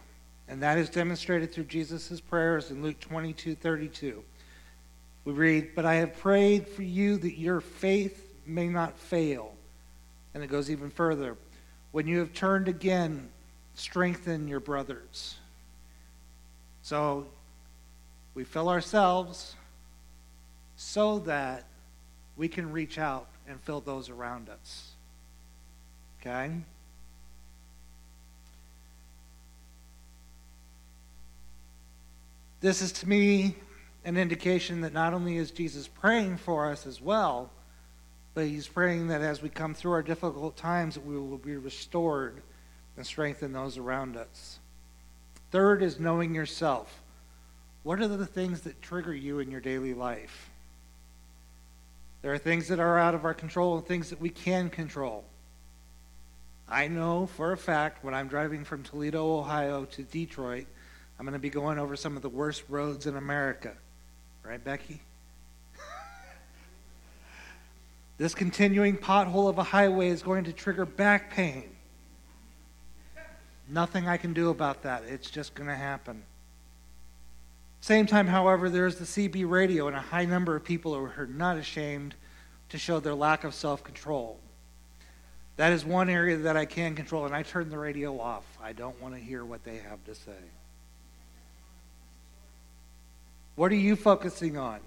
and 0.46 0.62
that 0.62 0.78
is 0.78 0.88
demonstrated 0.88 1.52
through 1.52 1.64
Jesus' 1.64 2.20
prayers 2.20 2.70
in 2.70 2.80
Luke 2.80 3.00
22 3.00 3.56
32. 3.56 4.22
We 5.24 5.32
read, 5.32 5.74
But 5.74 5.84
I 5.84 5.94
have 5.96 6.16
prayed 6.18 6.68
for 6.68 6.82
you 6.82 7.16
that 7.18 7.36
your 7.36 7.60
faith 7.60 8.34
may 8.46 8.68
not 8.68 8.96
fail. 8.96 9.52
And 10.32 10.44
it 10.44 10.46
goes 10.46 10.70
even 10.70 10.90
further. 10.90 11.36
When 11.90 12.06
you 12.06 12.20
have 12.20 12.32
turned 12.32 12.68
again, 12.68 13.30
strengthen 13.74 14.46
your 14.46 14.60
brothers. 14.60 15.36
So 16.82 17.26
we 18.34 18.44
fill 18.44 18.68
ourselves 18.68 19.56
so 20.76 21.18
that 21.20 21.64
we 22.36 22.46
can 22.46 22.70
reach 22.70 22.98
out 22.98 23.26
and 23.48 23.60
fill 23.60 23.80
those 23.80 24.08
around 24.08 24.48
us. 24.48 24.90
Okay? 26.20 26.52
This 32.60 32.80
is 32.80 32.92
to 32.92 33.08
me 33.08 33.56
an 34.04 34.16
indication 34.16 34.80
that 34.82 34.92
not 34.92 35.12
only 35.12 35.36
is 35.36 35.50
Jesus 35.50 35.88
praying 35.88 36.38
for 36.38 36.70
us 36.70 36.86
as 36.86 37.00
well, 37.00 37.50
but 38.34 38.46
he's 38.46 38.68
praying 38.68 39.08
that 39.08 39.22
as 39.22 39.42
we 39.42 39.48
come 39.48 39.74
through 39.74 39.92
our 39.92 40.02
difficult 40.02 40.56
times, 40.56 40.98
we 40.98 41.18
will 41.18 41.38
be 41.38 41.56
restored 41.56 42.42
and 42.96 43.06
strengthen 43.06 43.52
those 43.52 43.78
around 43.78 44.16
us. 44.16 44.58
Third 45.50 45.82
is 45.82 46.00
knowing 46.00 46.34
yourself. 46.34 47.02
What 47.82 48.00
are 48.00 48.08
the 48.08 48.26
things 48.26 48.62
that 48.62 48.82
trigger 48.82 49.14
you 49.14 49.38
in 49.38 49.50
your 49.50 49.60
daily 49.60 49.94
life? 49.94 50.50
There 52.22 52.32
are 52.32 52.38
things 52.38 52.68
that 52.68 52.80
are 52.80 52.98
out 52.98 53.14
of 53.14 53.24
our 53.24 53.34
control 53.34 53.76
and 53.76 53.86
things 53.86 54.10
that 54.10 54.20
we 54.20 54.30
can 54.30 54.70
control. 54.70 55.24
I 56.68 56.88
know 56.88 57.26
for 57.26 57.52
a 57.52 57.56
fact 57.56 58.02
when 58.02 58.14
I'm 58.14 58.28
driving 58.28 58.64
from 58.64 58.82
Toledo, 58.82 59.38
Ohio 59.38 59.84
to 59.84 60.02
Detroit, 60.02 60.66
I'm 61.18 61.24
going 61.24 61.32
to 61.32 61.38
be 61.38 61.50
going 61.50 61.78
over 61.78 61.96
some 61.96 62.16
of 62.16 62.22
the 62.22 62.28
worst 62.28 62.64
roads 62.68 63.06
in 63.06 63.16
America. 63.16 63.72
Right, 64.42 64.62
Becky? 64.62 65.00
this 68.18 68.34
continuing 68.34 68.96
pothole 68.96 69.48
of 69.48 69.58
a 69.58 69.62
highway 69.62 70.08
is 70.08 70.22
going 70.22 70.44
to 70.44 70.52
trigger 70.52 70.84
back 70.84 71.32
pain. 71.32 71.70
Nothing 73.68 74.06
I 74.06 74.16
can 74.16 74.32
do 74.32 74.50
about 74.50 74.82
that. 74.82 75.04
It's 75.08 75.30
just 75.30 75.54
going 75.54 75.68
to 75.68 75.74
happen. 75.74 76.22
Same 77.80 78.06
time, 78.06 78.26
however, 78.26 78.70
there's 78.70 78.96
the 78.96 79.04
CB 79.04 79.48
radio, 79.48 79.88
and 79.88 79.96
a 79.96 80.00
high 80.00 80.24
number 80.24 80.54
of 80.54 80.64
people 80.64 80.94
who 80.94 81.04
are 81.04 81.26
not 81.26 81.56
ashamed 81.56 82.14
to 82.68 82.78
show 82.78 83.00
their 83.00 83.14
lack 83.14 83.44
of 83.44 83.54
self 83.54 83.82
control. 83.82 84.38
That 85.56 85.72
is 85.72 85.84
one 85.84 86.08
area 86.08 86.36
that 86.36 86.56
I 86.56 86.66
can 86.66 86.94
control, 86.94 87.24
and 87.24 87.34
I 87.34 87.42
turn 87.42 87.70
the 87.70 87.78
radio 87.78 88.20
off. 88.20 88.44
I 88.62 88.72
don't 88.72 89.00
want 89.00 89.14
to 89.14 89.20
hear 89.20 89.44
what 89.44 89.64
they 89.64 89.76
have 89.76 90.04
to 90.04 90.14
say. 90.14 90.32
What 93.56 93.72
are 93.72 93.76
you 93.76 93.96
focusing 93.96 94.56
on? 94.56 94.80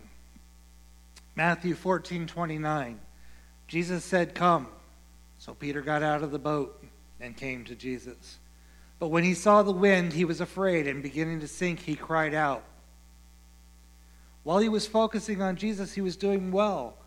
Matthew 1.35 1.75
14 1.75 2.27
29. 2.27 2.99
Jesus 3.67 4.03
said, 4.03 4.33
Come. 4.33 4.67
So 5.37 5.53
Peter 5.53 5.81
got 5.81 6.03
out 6.03 6.23
of 6.23 6.31
the 6.31 6.39
boat 6.39 6.83
and 7.19 7.35
came 7.35 7.65
to 7.65 7.75
Jesus. 7.75 8.39
But 8.99 9.07
when 9.07 9.23
he 9.23 9.33
saw 9.33 9.63
the 9.63 9.71
wind, 9.71 10.13
he 10.13 10.25
was 10.25 10.41
afraid, 10.41 10.87
and 10.87 11.01
beginning 11.01 11.39
to 11.39 11.47
sink, 11.47 11.79
he 11.79 11.95
cried 11.95 12.33
out. 12.33 12.63
While 14.43 14.59
he 14.59 14.69
was 14.69 14.85
focusing 14.87 15.41
on 15.41 15.55
Jesus, 15.55 15.93
he 15.93 16.01
was 16.01 16.15
doing 16.15 16.51
well. 16.51 16.97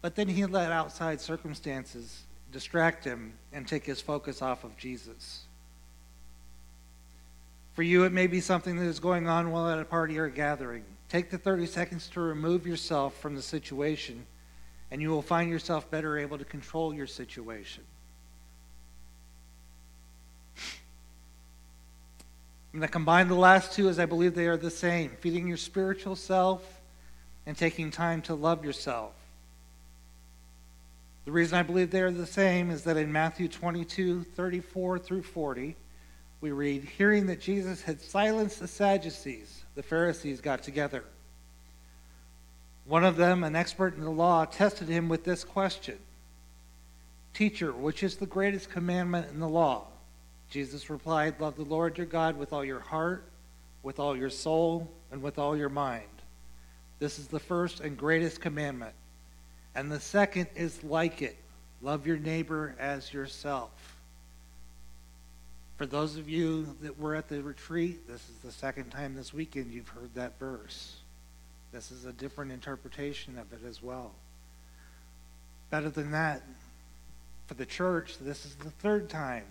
But 0.00 0.14
then 0.14 0.28
he 0.28 0.44
let 0.46 0.70
outside 0.70 1.20
circumstances 1.20 2.22
distract 2.52 3.04
him 3.04 3.34
and 3.52 3.66
take 3.66 3.84
his 3.84 4.00
focus 4.00 4.42
off 4.42 4.64
of 4.64 4.76
Jesus. 4.76 5.44
For 7.74 7.82
you, 7.82 8.04
it 8.04 8.12
may 8.12 8.26
be 8.26 8.40
something 8.40 8.76
that 8.76 8.84
is 8.84 9.00
going 9.00 9.26
on 9.26 9.50
while 9.50 9.68
at 9.68 9.78
a 9.78 9.84
party 9.84 10.18
or 10.18 10.26
a 10.26 10.30
gathering. 10.30 10.84
Take 11.12 11.28
the 11.28 11.36
30 11.36 11.66
seconds 11.66 12.08
to 12.14 12.22
remove 12.22 12.66
yourself 12.66 13.14
from 13.20 13.34
the 13.34 13.42
situation, 13.42 14.24
and 14.90 15.02
you 15.02 15.10
will 15.10 15.20
find 15.20 15.50
yourself 15.50 15.90
better 15.90 16.16
able 16.16 16.38
to 16.38 16.44
control 16.46 16.94
your 16.94 17.06
situation. 17.06 17.84
I'm 22.72 22.78
going 22.78 22.88
to 22.88 22.88
combine 22.88 23.28
the 23.28 23.34
last 23.34 23.74
two 23.74 23.90
as 23.90 23.98
I 23.98 24.06
believe 24.06 24.34
they 24.34 24.46
are 24.46 24.56
the 24.56 24.70
same 24.70 25.10
feeding 25.20 25.46
your 25.46 25.58
spiritual 25.58 26.16
self 26.16 26.80
and 27.44 27.58
taking 27.58 27.90
time 27.90 28.22
to 28.22 28.34
love 28.34 28.64
yourself. 28.64 29.12
The 31.26 31.32
reason 31.32 31.58
I 31.58 31.62
believe 31.62 31.90
they 31.90 32.00
are 32.00 32.10
the 32.10 32.24
same 32.24 32.70
is 32.70 32.84
that 32.84 32.96
in 32.96 33.12
Matthew 33.12 33.48
22 33.48 34.24
34 34.34 34.98
through 34.98 35.24
40, 35.24 35.76
we 36.40 36.52
read, 36.52 36.84
Hearing 36.84 37.26
that 37.26 37.42
Jesus 37.42 37.82
had 37.82 38.00
silenced 38.00 38.60
the 38.60 38.66
Sadducees, 38.66 39.61
the 39.74 39.82
Pharisees 39.82 40.40
got 40.40 40.62
together. 40.62 41.04
One 42.84 43.04
of 43.04 43.16
them, 43.16 43.44
an 43.44 43.54
expert 43.54 43.96
in 43.96 44.02
the 44.02 44.10
law, 44.10 44.44
tested 44.44 44.88
him 44.88 45.08
with 45.08 45.24
this 45.24 45.44
question 45.44 45.98
Teacher, 47.34 47.72
which 47.72 48.02
is 48.02 48.16
the 48.16 48.26
greatest 48.26 48.70
commandment 48.70 49.30
in 49.30 49.40
the 49.40 49.48
law? 49.48 49.86
Jesus 50.50 50.90
replied, 50.90 51.40
Love 51.40 51.56
the 51.56 51.64
Lord 51.64 51.96
your 51.96 52.06
God 52.06 52.36
with 52.36 52.52
all 52.52 52.64
your 52.64 52.80
heart, 52.80 53.24
with 53.82 53.98
all 53.98 54.16
your 54.16 54.30
soul, 54.30 54.90
and 55.10 55.22
with 55.22 55.38
all 55.38 55.56
your 55.56 55.70
mind. 55.70 56.04
This 56.98 57.18
is 57.18 57.26
the 57.26 57.40
first 57.40 57.80
and 57.80 57.96
greatest 57.96 58.40
commandment. 58.40 58.92
And 59.74 59.90
the 59.90 60.00
second 60.00 60.48
is 60.54 60.84
like 60.84 61.22
it 61.22 61.36
love 61.80 62.06
your 62.06 62.18
neighbor 62.18 62.76
as 62.78 63.12
yourself. 63.12 63.70
For 65.76 65.86
those 65.86 66.16
of 66.16 66.28
you 66.28 66.76
that 66.82 66.98
were 66.98 67.14
at 67.14 67.28
the 67.28 67.42
retreat, 67.42 68.06
this 68.06 68.28
is 68.28 68.36
the 68.44 68.52
second 68.52 68.90
time 68.90 69.14
this 69.14 69.32
weekend 69.32 69.72
you've 69.72 69.88
heard 69.88 70.14
that 70.14 70.38
verse. 70.38 70.96
This 71.72 71.90
is 71.90 72.04
a 72.04 72.12
different 72.12 72.52
interpretation 72.52 73.38
of 73.38 73.52
it 73.52 73.66
as 73.66 73.82
well. 73.82 74.12
Better 75.70 75.90
than 75.90 76.10
that, 76.10 76.42
for 77.46 77.54
the 77.54 77.66
church, 77.66 78.18
this 78.20 78.44
is 78.44 78.54
the 78.56 78.70
third 78.70 79.08
time 79.08 79.44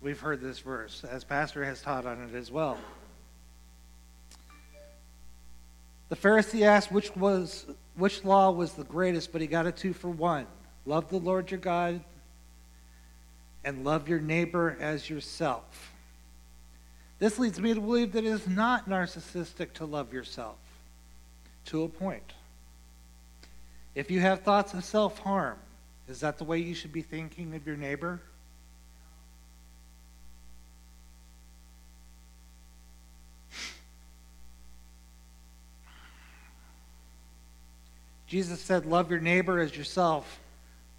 we've 0.00 0.20
heard 0.20 0.40
this 0.40 0.58
verse, 0.58 1.02
as 1.04 1.24
Pastor 1.24 1.64
has 1.64 1.80
taught 1.80 2.06
on 2.06 2.22
it 2.22 2.34
as 2.36 2.50
well. 2.50 2.78
The 6.08 6.16
Pharisee 6.16 6.62
asked 6.62 6.92
which 6.92 7.16
was 7.16 7.66
which 7.96 8.24
law 8.24 8.50
was 8.50 8.74
the 8.74 8.84
greatest, 8.84 9.32
but 9.32 9.40
he 9.40 9.46
got 9.46 9.66
a 9.66 9.72
two 9.72 9.92
for 9.92 10.10
one. 10.10 10.46
Love 10.84 11.08
the 11.08 11.18
Lord 11.18 11.50
your 11.50 11.58
God 11.58 12.00
and 13.66 13.84
love 13.84 14.08
your 14.08 14.20
neighbor 14.20 14.78
as 14.80 15.10
yourself. 15.10 15.92
This 17.18 17.38
leads 17.38 17.60
me 17.60 17.74
to 17.74 17.80
believe 17.80 18.12
that 18.12 18.24
it 18.24 18.28
is 18.28 18.46
not 18.46 18.88
narcissistic 18.88 19.72
to 19.74 19.84
love 19.84 20.12
yourself 20.12 20.56
to 21.66 21.82
a 21.82 21.88
point. 21.88 22.32
If 23.96 24.08
you 24.10 24.20
have 24.20 24.42
thoughts 24.42 24.72
of 24.72 24.84
self 24.84 25.18
harm, 25.18 25.58
is 26.08 26.20
that 26.20 26.38
the 26.38 26.44
way 26.44 26.58
you 26.58 26.74
should 26.74 26.92
be 26.92 27.02
thinking 27.02 27.54
of 27.56 27.66
your 27.66 27.76
neighbor? 27.76 28.20
Jesus 38.28 38.60
said, 38.60 38.86
Love 38.86 39.10
your 39.10 39.20
neighbor 39.20 39.58
as 39.58 39.76
yourself. 39.76 40.38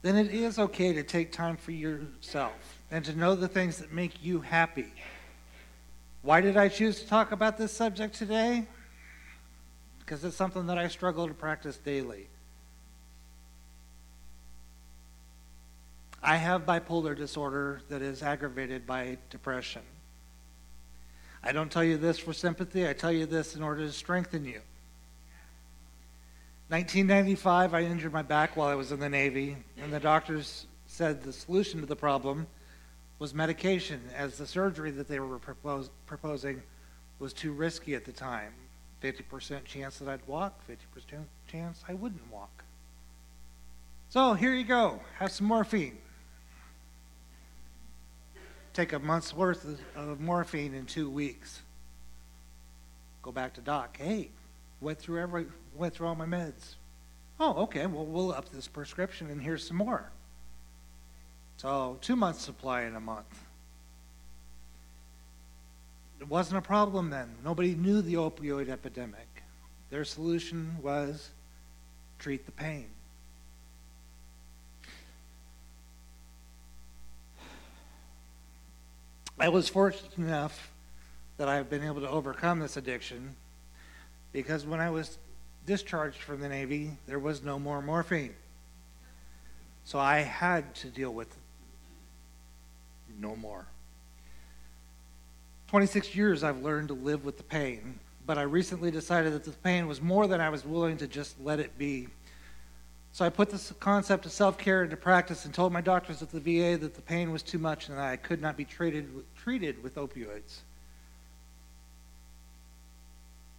Then 0.02 0.16
it 0.16 0.34
is 0.34 0.60
okay 0.60 0.94
to 0.94 1.04
take 1.04 1.32
time 1.32 1.58
for 1.58 1.72
yourself 1.72 2.82
and 2.92 3.04
to 3.06 3.18
know 3.18 3.36
the 3.36 3.48
things 3.48 3.78
that 3.80 3.92
make 3.92 4.24
you 4.24 4.42
happy. 4.42 4.94
Why 6.22 6.42
did 6.42 6.58
I 6.58 6.68
choose 6.68 7.02
to 7.02 7.08
talk 7.08 7.32
about 7.32 7.58
this 7.58 7.72
subject 7.72 8.16
today? 8.16 8.66
Because 10.00 10.24
it's 10.24 10.36
something 10.36 10.68
that 10.68 10.78
I 10.78 10.88
struggle 10.88 11.28
to 11.28 11.34
practice 11.34 11.78
daily. 11.78 12.28
I 16.22 16.36
have 16.36 16.66
bipolar 16.66 17.16
disorder 17.16 17.82
that 17.90 18.02
is 18.02 18.24
aggravated 18.24 18.86
by 18.86 19.18
depression. 19.30 19.82
I 21.44 21.52
don't 21.52 21.72
tell 21.72 21.84
you 21.84 21.98
this 21.98 22.18
for 22.18 22.34
sympathy, 22.34 22.88
I 22.88 22.94
tell 22.94 23.12
you 23.12 23.26
this 23.26 23.56
in 23.56 23.64
order 23.64 23.86
to 23.86 23.92
strengthen 23.92 24.44
you. 24.44 24.62
1995, 26.70 27.74
I 27.74 27.82
injured 27.84 28.12
my 28.12 28.22
back 28.22 28.58
while 28.58 28.68
I 28.68 28.76
was 28.76 28.92
in 28.92 29.00
the 29.00 29.08
Navy, 29.08 29.56
and 29.82 29.94
the 29.94 30.02
doctors 30.02 30.66
said 30.86 31.24
the 31.24 31.32
solution 31.32 31.80
to 31.80 31.86
the 31.86 31.96
problem 31.96 32.46
was 33.20 33.34
medication, 33.34 34.02
as 34.14 34.38
the 34.38 34.46
surgery 34.46 34.92
that 34.92 35.08
they 35.08 35.20
were 35.20 35.40
propose, 35.40 35.90
proposing 36.06 36.62
was 37.20 37.32
too 37.32 37.54
risky 37.54 37.96
at 37.96 38.04
the 38.04 38.12
time. 38.12 38.52
50% 39.02 39.64
chance 39.64 40.00
that 40.00 40.10
I'd 40.10 40.28
walk, 40.28 40.60
50% 40.68 41.24
chance 41.48 41.84
I 41.88 41.94
wouldn't 41.94 42.30
walk. 42.30 42.66
So 44.10 44.34
here 44.34 44.54
you 44.54 44.66
go, 44.66 45.00
have 45.20 45.32
some 45.32 45.48
morphine. 45.48 45.98
Take 48.74 48.92
a 48.92 49.00
month's 49.00 49.34
worth 49.34 49.80
of 49.96 50.20
morphine 50.20 50.74
in 50.74 50.86
two 50.86 51.10
weeks. 51.10 51.62
Go 53.22 53.32
back 53.32 53.54
to 53.54 53.62
doc. 53.62 53.98
Hey, 53.98 54.32
went 54.82 55.00
through 55.00 55.22
every 55.22 55.46
went 55.76 55.94
through 55.94 56.08
all 56.08 56.16
my 56.16 56.26
meds. 56.26 56.76
Oh, 57.40 57.64
okay. 57.64 57.86
Well, 57.86 58.06
we'll 58.06 58.32
up 58.32 58.50
this 58.50 58.68
prescription, 58.68 59.30
and 59.30 59.42
here's 59.42 59.66
some 59.66 59.78
more. 59.78 60.10
So 61.58 61.98
two 62.02 62.16
months 62.16 62.42
supply 62.42 62.84
in 62.84 62.96
a 62.96 63.00
month. 63.00 63.44
It 66.20 66.28
wasn't 66.28 66.58
a 66.58 66.62
problem 66.62 67.10
then. 67.10 67.30
Nobody 67.44 67.76
knew 67.76 68.02
the 68.02 68.16
opioid 68.16 68.70
epidemic. 68.70 69.28
Their 69.90 70.04
solution 70.04 70.78
was 70.82 71.30
treat 72.18 72.46
the 72.46 72.52
pain. 72.52 72.88
I 79.40 79.50
was 79.50 79.70
fortunate 79.70 80.18
enough 80.18 80.72
that 81.38 81.48
I've 81.48 81.70
been 81.70 81.84
able 81.84 82.02
to 82.02 82.10
overcome 82.10 82.60
this 82.60 82.76
addiction 82.76 83.36
because 84.38 84.68
when 84.68 84.80
I 84.80 84.92
was 84.92 85.18
discharged 85.66 86.22
from 86.22 86.42
the 86.42 86.48
Navy, 86.48 86.92
there 87.08 87.18
was 87.18 87.42
no 87.42 87.58
more 87.58 87.82
morphine. 87.82 88.36
So 89.84 89.98
I 89.98 90.20
had 90.20 90.76
to 90.76 90.90
deal 90.90 91.12
with 91.12 91.36
no 93.20 93.36
more. 93.36 93.66
26 95.70 96.16
years 96.16 96.44
I've 96.44 96.62
learned 96.62 96.90
to 96.90 96.94
live 96.94 97.26
with 97.26 97.38
the 97.38 97.44
pain, 97.44 97.98
but 98.28 98.38
I 98.38 98.44
recently 98.44 98.92
decided 98.92 99.34
that 99.34 99.44
the 99.44 99.50
pain 99.50 99.88
was 99.88 100.04
more 100.04 100.28
than 100.28 100.40
I 100.40 100.50
was 100.50 100.64
willing 100.64 100.98
to 100.98 101.08
just 101.08 101.42
let 101.42 101.60
it 101.60 101.76
be. 101.80 102.08
So 103.14 103.26
I 103.26 103.30
put 103.30 103.50
this 103.50 103.74
concept 103.80 104.28
of 104.28 104.32
self 104.32 104.60
care 104.60 104.84
into 104.84 104.98
practice 104.98 105.46
and 105.46 105.54
told 105.54 105.74
my 105.74 105.82
doctors 105.82 106.22
at 106.22 106.30
the 106.30 106.40
VA 106.40 106.78
that 106.78 106.94
the 106.94 107.02
pain 107.02 107.32
was 107.32 107.42
too 107.42 107.58
much 107.58 107.90
and 107.90 107.98
that 107.98 108.06
I 108.06 108.18
could 108.18 108.40
not 108.40 108.56
be 108.56 108.66
treated, 108.66 109.10
treated 109.36 109.82
with 109.82 109.96
opioids. 109.96 110.60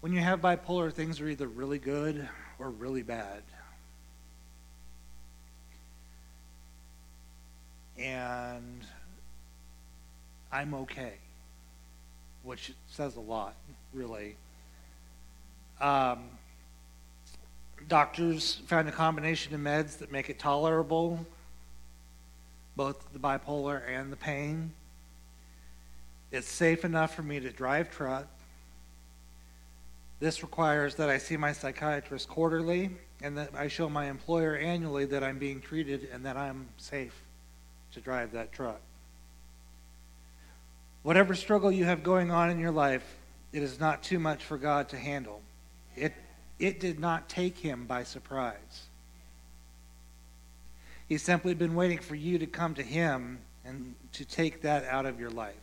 When 0.01 0.13
you 0.13 0.21
have 0.21 0.41
bipolar, 0.41 0.93
things 0.93 1.21
are 1.21 1.29
either 1.29 1.49
really 1.49 1.81
good 1.81 2.29
or 2.61 2.71
really 2.71 3.03
bad. 3.03 3.43
And 7.99 8.83
I'm 10.53 10.73
okay, 10.75 11.15
which 12.45 12.73
says 12.87 13.17
a 13.17 13.21
lot, 13.21 13.57
really. 13.93 14.37
Um, 15.81 16.29
doctors 17.89 18.61
found 18.67 18.89
a 18.89 18.93
combination 18.93 19.53
of 19.53 19.61
meds 19.61 19.99
that 19.99 20.13
make 20.13 20.31
it 20.31 20.39
tolerable, 20.39 21.27
both 22.77 23.05
the 23.13 23.19
bipolar 23.19 23.83
and 23.89 24.13
the 24.13 24.17
pain. 24.17 24.73
It's 26.31 26.49
safe 26.49 26.85
enough 26.85 27.17
for 27.17 27.23
me 27.23 27.41
to 27.41 27.51
drive 27.51 27.91
truck. 27.91 28.29
This 30.21 30.43
requires 30.43 30.97
that 30.97 31.09
I 31.09 31.19
see 31.19 31.37
my 31.37 31.53
psychiatrist 31.53 32.29
quarterly 32.29 32.91
and 33.23 33.39
that 33.39 33.51
I 33.55 33.69
show 33.69 33.89
my 33.89 34.07
employer 34.07 34.57
annually 34.57 35.05
that 35.07 35.23
I'm 35.23 35.39
being 35.39 35.61
treated 35.61 36.09
and 36.13 36.25
that 36.27 36.37
I'm 36.37 36.69
safe 36.77 37.15
to 37.93 38.01
drive 38.01 38.33
that 38.33 38.53
truck. 38.53 38.81
Whatever 41.03 41.35
struggle 41.35 41.71
you 41.71 41.85
have 41.85 42.03
going 42.03 42.31
on 42.31 42.51
in 42.51 42.59
your 42.59 42.73
life, 42.73 43.17
it 43.53 43.63
is 43.63 43.79
not 43.79 44.03
too 44.03 44.19
much 44.19 44.45
for 44.45 44.59
God 44.59 44.89
to 44.91 44.97
handle. 44.97 45.41
It, 45.97 46.15
it 46.59 46.81
did 46.81 46.99
not 46.99 47.29
take 47.29 47.57
him 47.57 47.87
by 47.87 48.03
surprise. 48.03 48.89
He's 51.09 51.23
simply 51.23 51.55
been 51.55 51.75
waiting 51.75 51.99
for 51.99 52.15
you 52.15 52.39
to 52.39 52.47
come 52.47 52.75
to 52.75 52.83
him 52.83 53.39
and 53.65 53.95
to 54.13 54.25
take 54.25 54.63
that 54.63 54.85
out 54.85 55.07
of 55.07 55.19
your 55.19 55.31
life. 55.31 55.55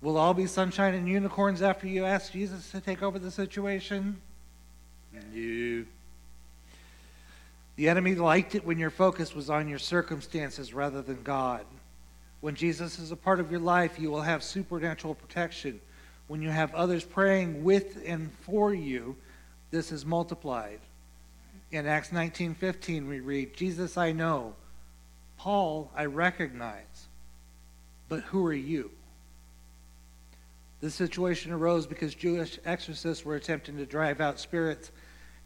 Will 0.00 0.16
all 0.16 0.34
be 0.34 0.46
sunshine 0.46 0.94
and 0.94 1.08
unicorns 1.08 1.60
after 1.60 1.88
you 1.88 2.04
ask 2.04 2.32
Jesus 2.32 2.70
to 2.70 2.80
take 2.80 3.02
over 3.02 3.18
the 3.18 3.30
situation? 3.30 4.20
No. 5.12 5.84
The 7.76 7.88
enemy 7.88 8.14
liked 8.14 8.54
it 8.54 8.64
when 8.64 8.78
your 8.78 8.90
focus 8.90 9.34
was 9.34 9.50
on 9.50 9.68
your 9.68 9.78
circumstances 9.78 10.72
rather 10.72 11.02
than 11.02 11.22
God. 11.22 11.64
When 12.40 12.54
Jesus 12.54 12.98
is 12.98 13.10
a 13.10 13.16
part 13.16 13.40
of 13.40 13.50
your 13.50 13.60
life, 13.60 13.98
you 13.98 14.10
will 14.10 14.22
have 14.22 14.44
supernatural 14.44 15.14
protection. 15.14 15.80
When 16.28 16.42
you 16.42 16.50
have 16.50 16.74
others 16.74 17.04
praying 17.04 17.64
with 17.64 18.02
and 18.06 18.32
for 18.42 18.72
you, 18.72 19.16
this 19.70 19.90
is 19.90 20.04
multiplied. 20.04 20.80
In 21.70 21.86
Acts 21.86 22.12
19:15 22.12 23.08
we 23.08 23.20
read, 23.20 23.54
"Jesus 23.54 23.96
I 23.96 24.12
know, 24.12 24.54
Paul 25.36 25.90
I 25.94 26.04
recognize, 26.04 27.08
but 28.08 28.22
who 28.24 28.46
are 28.46 28.52
you?" 28.52 28.92
This 30.80 30.94
situation 30.94 31.50
arose 31.52 31.86
because 31.86 32.14
Jewish 32.14 32.58
exorcists 32.64 33.24
were 33.24 33.34
attempting 33.34 33.76
to 33.78 33.86
drive 33.86 34.20
out 34.20 34.38
spirits 34.38 34.92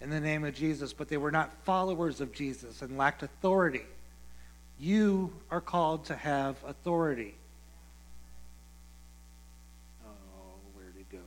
in 0.03 0.11
the 0.11 0.21
name 0.21 0.45
of 0.45 0.55
Jesus, 0.55 0.93
but 0.93 1.09
they 1.09 1.17
were 1.17 1.31
not 1.31 1.53
followers 1.65 2.21
of 2.21 2.33
Jesus 2.33 2.83
and 2.83 2.99
lacked 2.99 3.23
authority. 3.23 3.87
You 4.79 5.33
are 5.51 5.61
called 5.61 6.05
to 6.07 6.17
have 6.17 6.57
authority. 6.67 7.35
Oh, 10.05 10.11
where'd 10.75 10.97
it 10.97 11.09
go? 11.11 11.19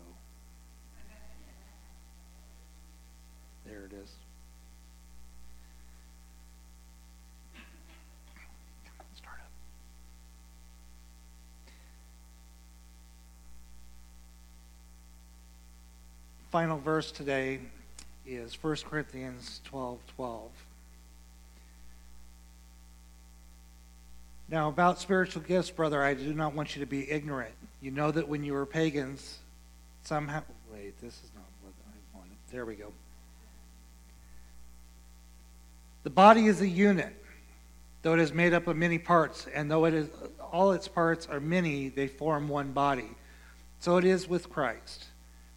There 3.66 3.86
it 3.86 3.94
is. 3.94 4.10
Start 9.16 9.38
up. 9.40 9.50
Final 16.56 16.78
verse 16.78 17.12
today 17.12 17.60
is 18.26 18.54
1 18.64 18.78
Corinthians 18.90 19.60
12 19.66 20.00
12. 20.16 20.50
Now, 24.48 24.70
about 24.70 24.98
spiritual 25.02 25.42
gifts, 25.42 25.70
brother, 25.70 26.02
I 26.02 26.14
do 26.14 26.34
not 26.34 26.56
want 26.56 26.74
you 26.74 26.80
to 26.80 26.86
be 26.86 27.12
ignorant. 27.12 27.52
You 27.82 27.92
know 27.92 28.10
that 28.10 28.30
when 28.30 28.42
you 28.46 28.54
were 28.54 28.66
pagans, 28.66 29.40
somehow. 30.04 30.44
Wait, 30.72 30.98
this 31.02 31.16
is 31.16 31.30
not 31.36 31.44
what 31.62 31.74
I 31.90 32.18
wanted. 32.18 32.38
There 32.50 32.66
we 32.66 32.76
go. 32.76 32.94
The 36.04 36.10
body 36.10 36.46
is 36.46 36.62
a 36.62 36.70
unit, 36.70 37.22
though 38.02 38.14
it 38.14 38.22
is 38.22 38.32
made 38.32 38.54
up 38.54 38.68
of 38.68 38.78
many 38.78 38.98
parts, 38.98 39.46
and 39.54 39.70
though 39.70 39.84
it 39.84 39.94
is 39.94 40.08
all 40.40 40.72
its 40.72 40.88
parts 40.88 41.28
are 41.28 41.42
many, 41.42 41.90
they 41.90 42.08
form 42.08 42.48
one 42.48 42.72
body. 42.72 43.12
So 43.82 43.98
it 43.98 44.06
is 44.06 44.30
with 44.30 44.50
Christ. 44.50 45.08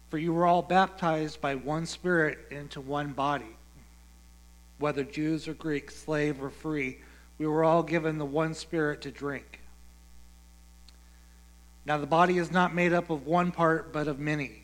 For 0.09 0.17
you 0.17 0.33
were 0.33 0.45
all 0.45 0.61
baptized 0.61 1.39
by 1.39 1.55
one 1.55 1.85
Spirit 1.85 2.39
into 2.49 2.81
one 2.81 3.13
body, 3.13 3.55
whether 4.79 5.03
Jews 5.03 5.47
or 5.47 5.53
Greeks, 5.53 5.95
slave 5.95 6.41
or 6.41 6.49
free 6.49 6.99
we 7.39 7.47
were 7.47 7.63
all 7.63 7.81
given 7.81 8.17
the 8.17 8.25
one 8.25 8.53
Spirit 8.53 9.01
to 9.01 9.11
drink. 9.11 9.61
Now, 11.85 11.97
the 11.97 12.05
body 12.05 12.37
is 12.37 12.51
not 12.51 12.75
made 12.75 12.93
up 12.93 13.09
of 13.09 13.25
one 13.25 13.51
part, 13.51 13.91
but 13.91 14.07
of 14.07 14.19
many. 14.19 14.63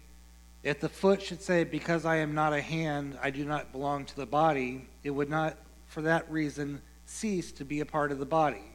If 0.61 0.81
the 0.81 0.89
foot 0.89 1.21
should 1.21 1.41
say, 1.41 1.63
Because 1.63 2.05
I 2.05 2.17
am 2.17 2.35
not 2.35 2.53
a 2.53 2.61
hand, 2.61 3.17
I 3.23 3.31
do 3.31 3.45
not 3.45 3.71
belong 3.71 4.05
to 4.05 4.15
the 4.15 4.25
body, 4.25 4.87
it 5.03 5.09
would 5.09 5.29
not, 5.29 5.57
for 5.87 6.01
that 6.01 6.29
reason, 6.29 6.81
cease 7.05 7.51
to 7.53 7.65
be 7.65 7.79
a 7.79 7.85
part 7.85 8.11
of 8.11 8.19
the 8.19 8.25
body. 8.25 8.74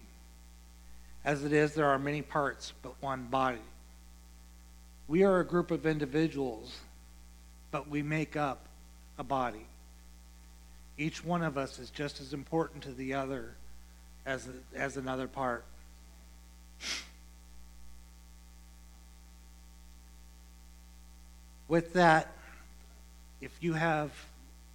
As 1.23 1.43
it 1.43 1.53
is, 1.53 1.73
there 1.73 1.87
are 1.87 1.99
many 1.99 2.21
parts, 2.21 2.73
but 2.81 2.93
one 3.01 3.25
body. 3.25 3.59
We 5.07 5.23
are 5.23 5.39
a 5.39 5.45
group 5.45 5.71
of 5.71 5.85
individuals, 5.85 6.79
but 7.69 7.87
we 7.87 8.01
make 8.01 8.35
up 8.35 8.65
a 9.19 9.23
body. 9.23 9.65
Each 10.97 11.23
one 11.23 11.43
of 11.43 11.57
us 11.57 11.79
is 11.79 11.89
just 11.89 12.21
as 12.21 12.33
important 12.33 12.83
to 12.83 12.91
the 12.91 13.13
other 13.13 13.55
as, 14.25 14.47
as 14.75 14.97
another 14.97 15.27
part. 15.27 15.63
With 21.67 21.93
that, 21.93 22.33
if 23.39 23.51
you 23.61 23.73
have 23.73 24.11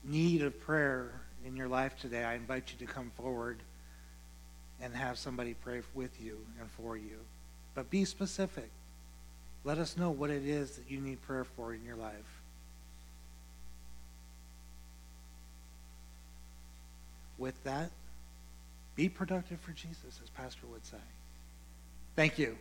need 0.02 0.42
of 0.42 0.58
prayer 0.60 1.10
in 1.44 1.56
your 1.56 1.68
life 1.68 1.98
today, 2.00 2.24
I 2.24 2.34
invite 2.34 2.72
you 2.72 2.86
to 2.86 2.92
come 2.92 3.10
forward 3.16 3.58
and 4.80 4.94
have 4.94 5.18
somebody 5.18 5.54
pray 5.54 5.82
with 5.94 6.20
you 6.20 6.38
and 6.60 6.70
for 6.70 6.96
you. 6.96 7.18
But 7.74 7.90
be 7.90 8.04
specific. 8.04 8.70
Let 9.64 9.78
us 9.78 9.96
know 9.96 10.10
what 10.10 10.30
it 10.30 10.46
is 10.46 10.72
that 10.72 10.90
you 10.90 11.00
need 11.00 11.20
prayer 11.22 11.44
for 11.44 11.74
in 11.74 11.84
your 11.84 11.96
life. 11.96 12.42
With 17.38 17.62
that, 17.64 17.90
be 18.94 19.08
productive 19.08 19.60
for 19.60 19.72
Jesus, 19.72 20.20
as 20.22 20.30
Pastor 20.30 20.66
would 20.72 20.86
say. 20.86 20.96
Thank 22.14 22.38
you. 22.38 22.56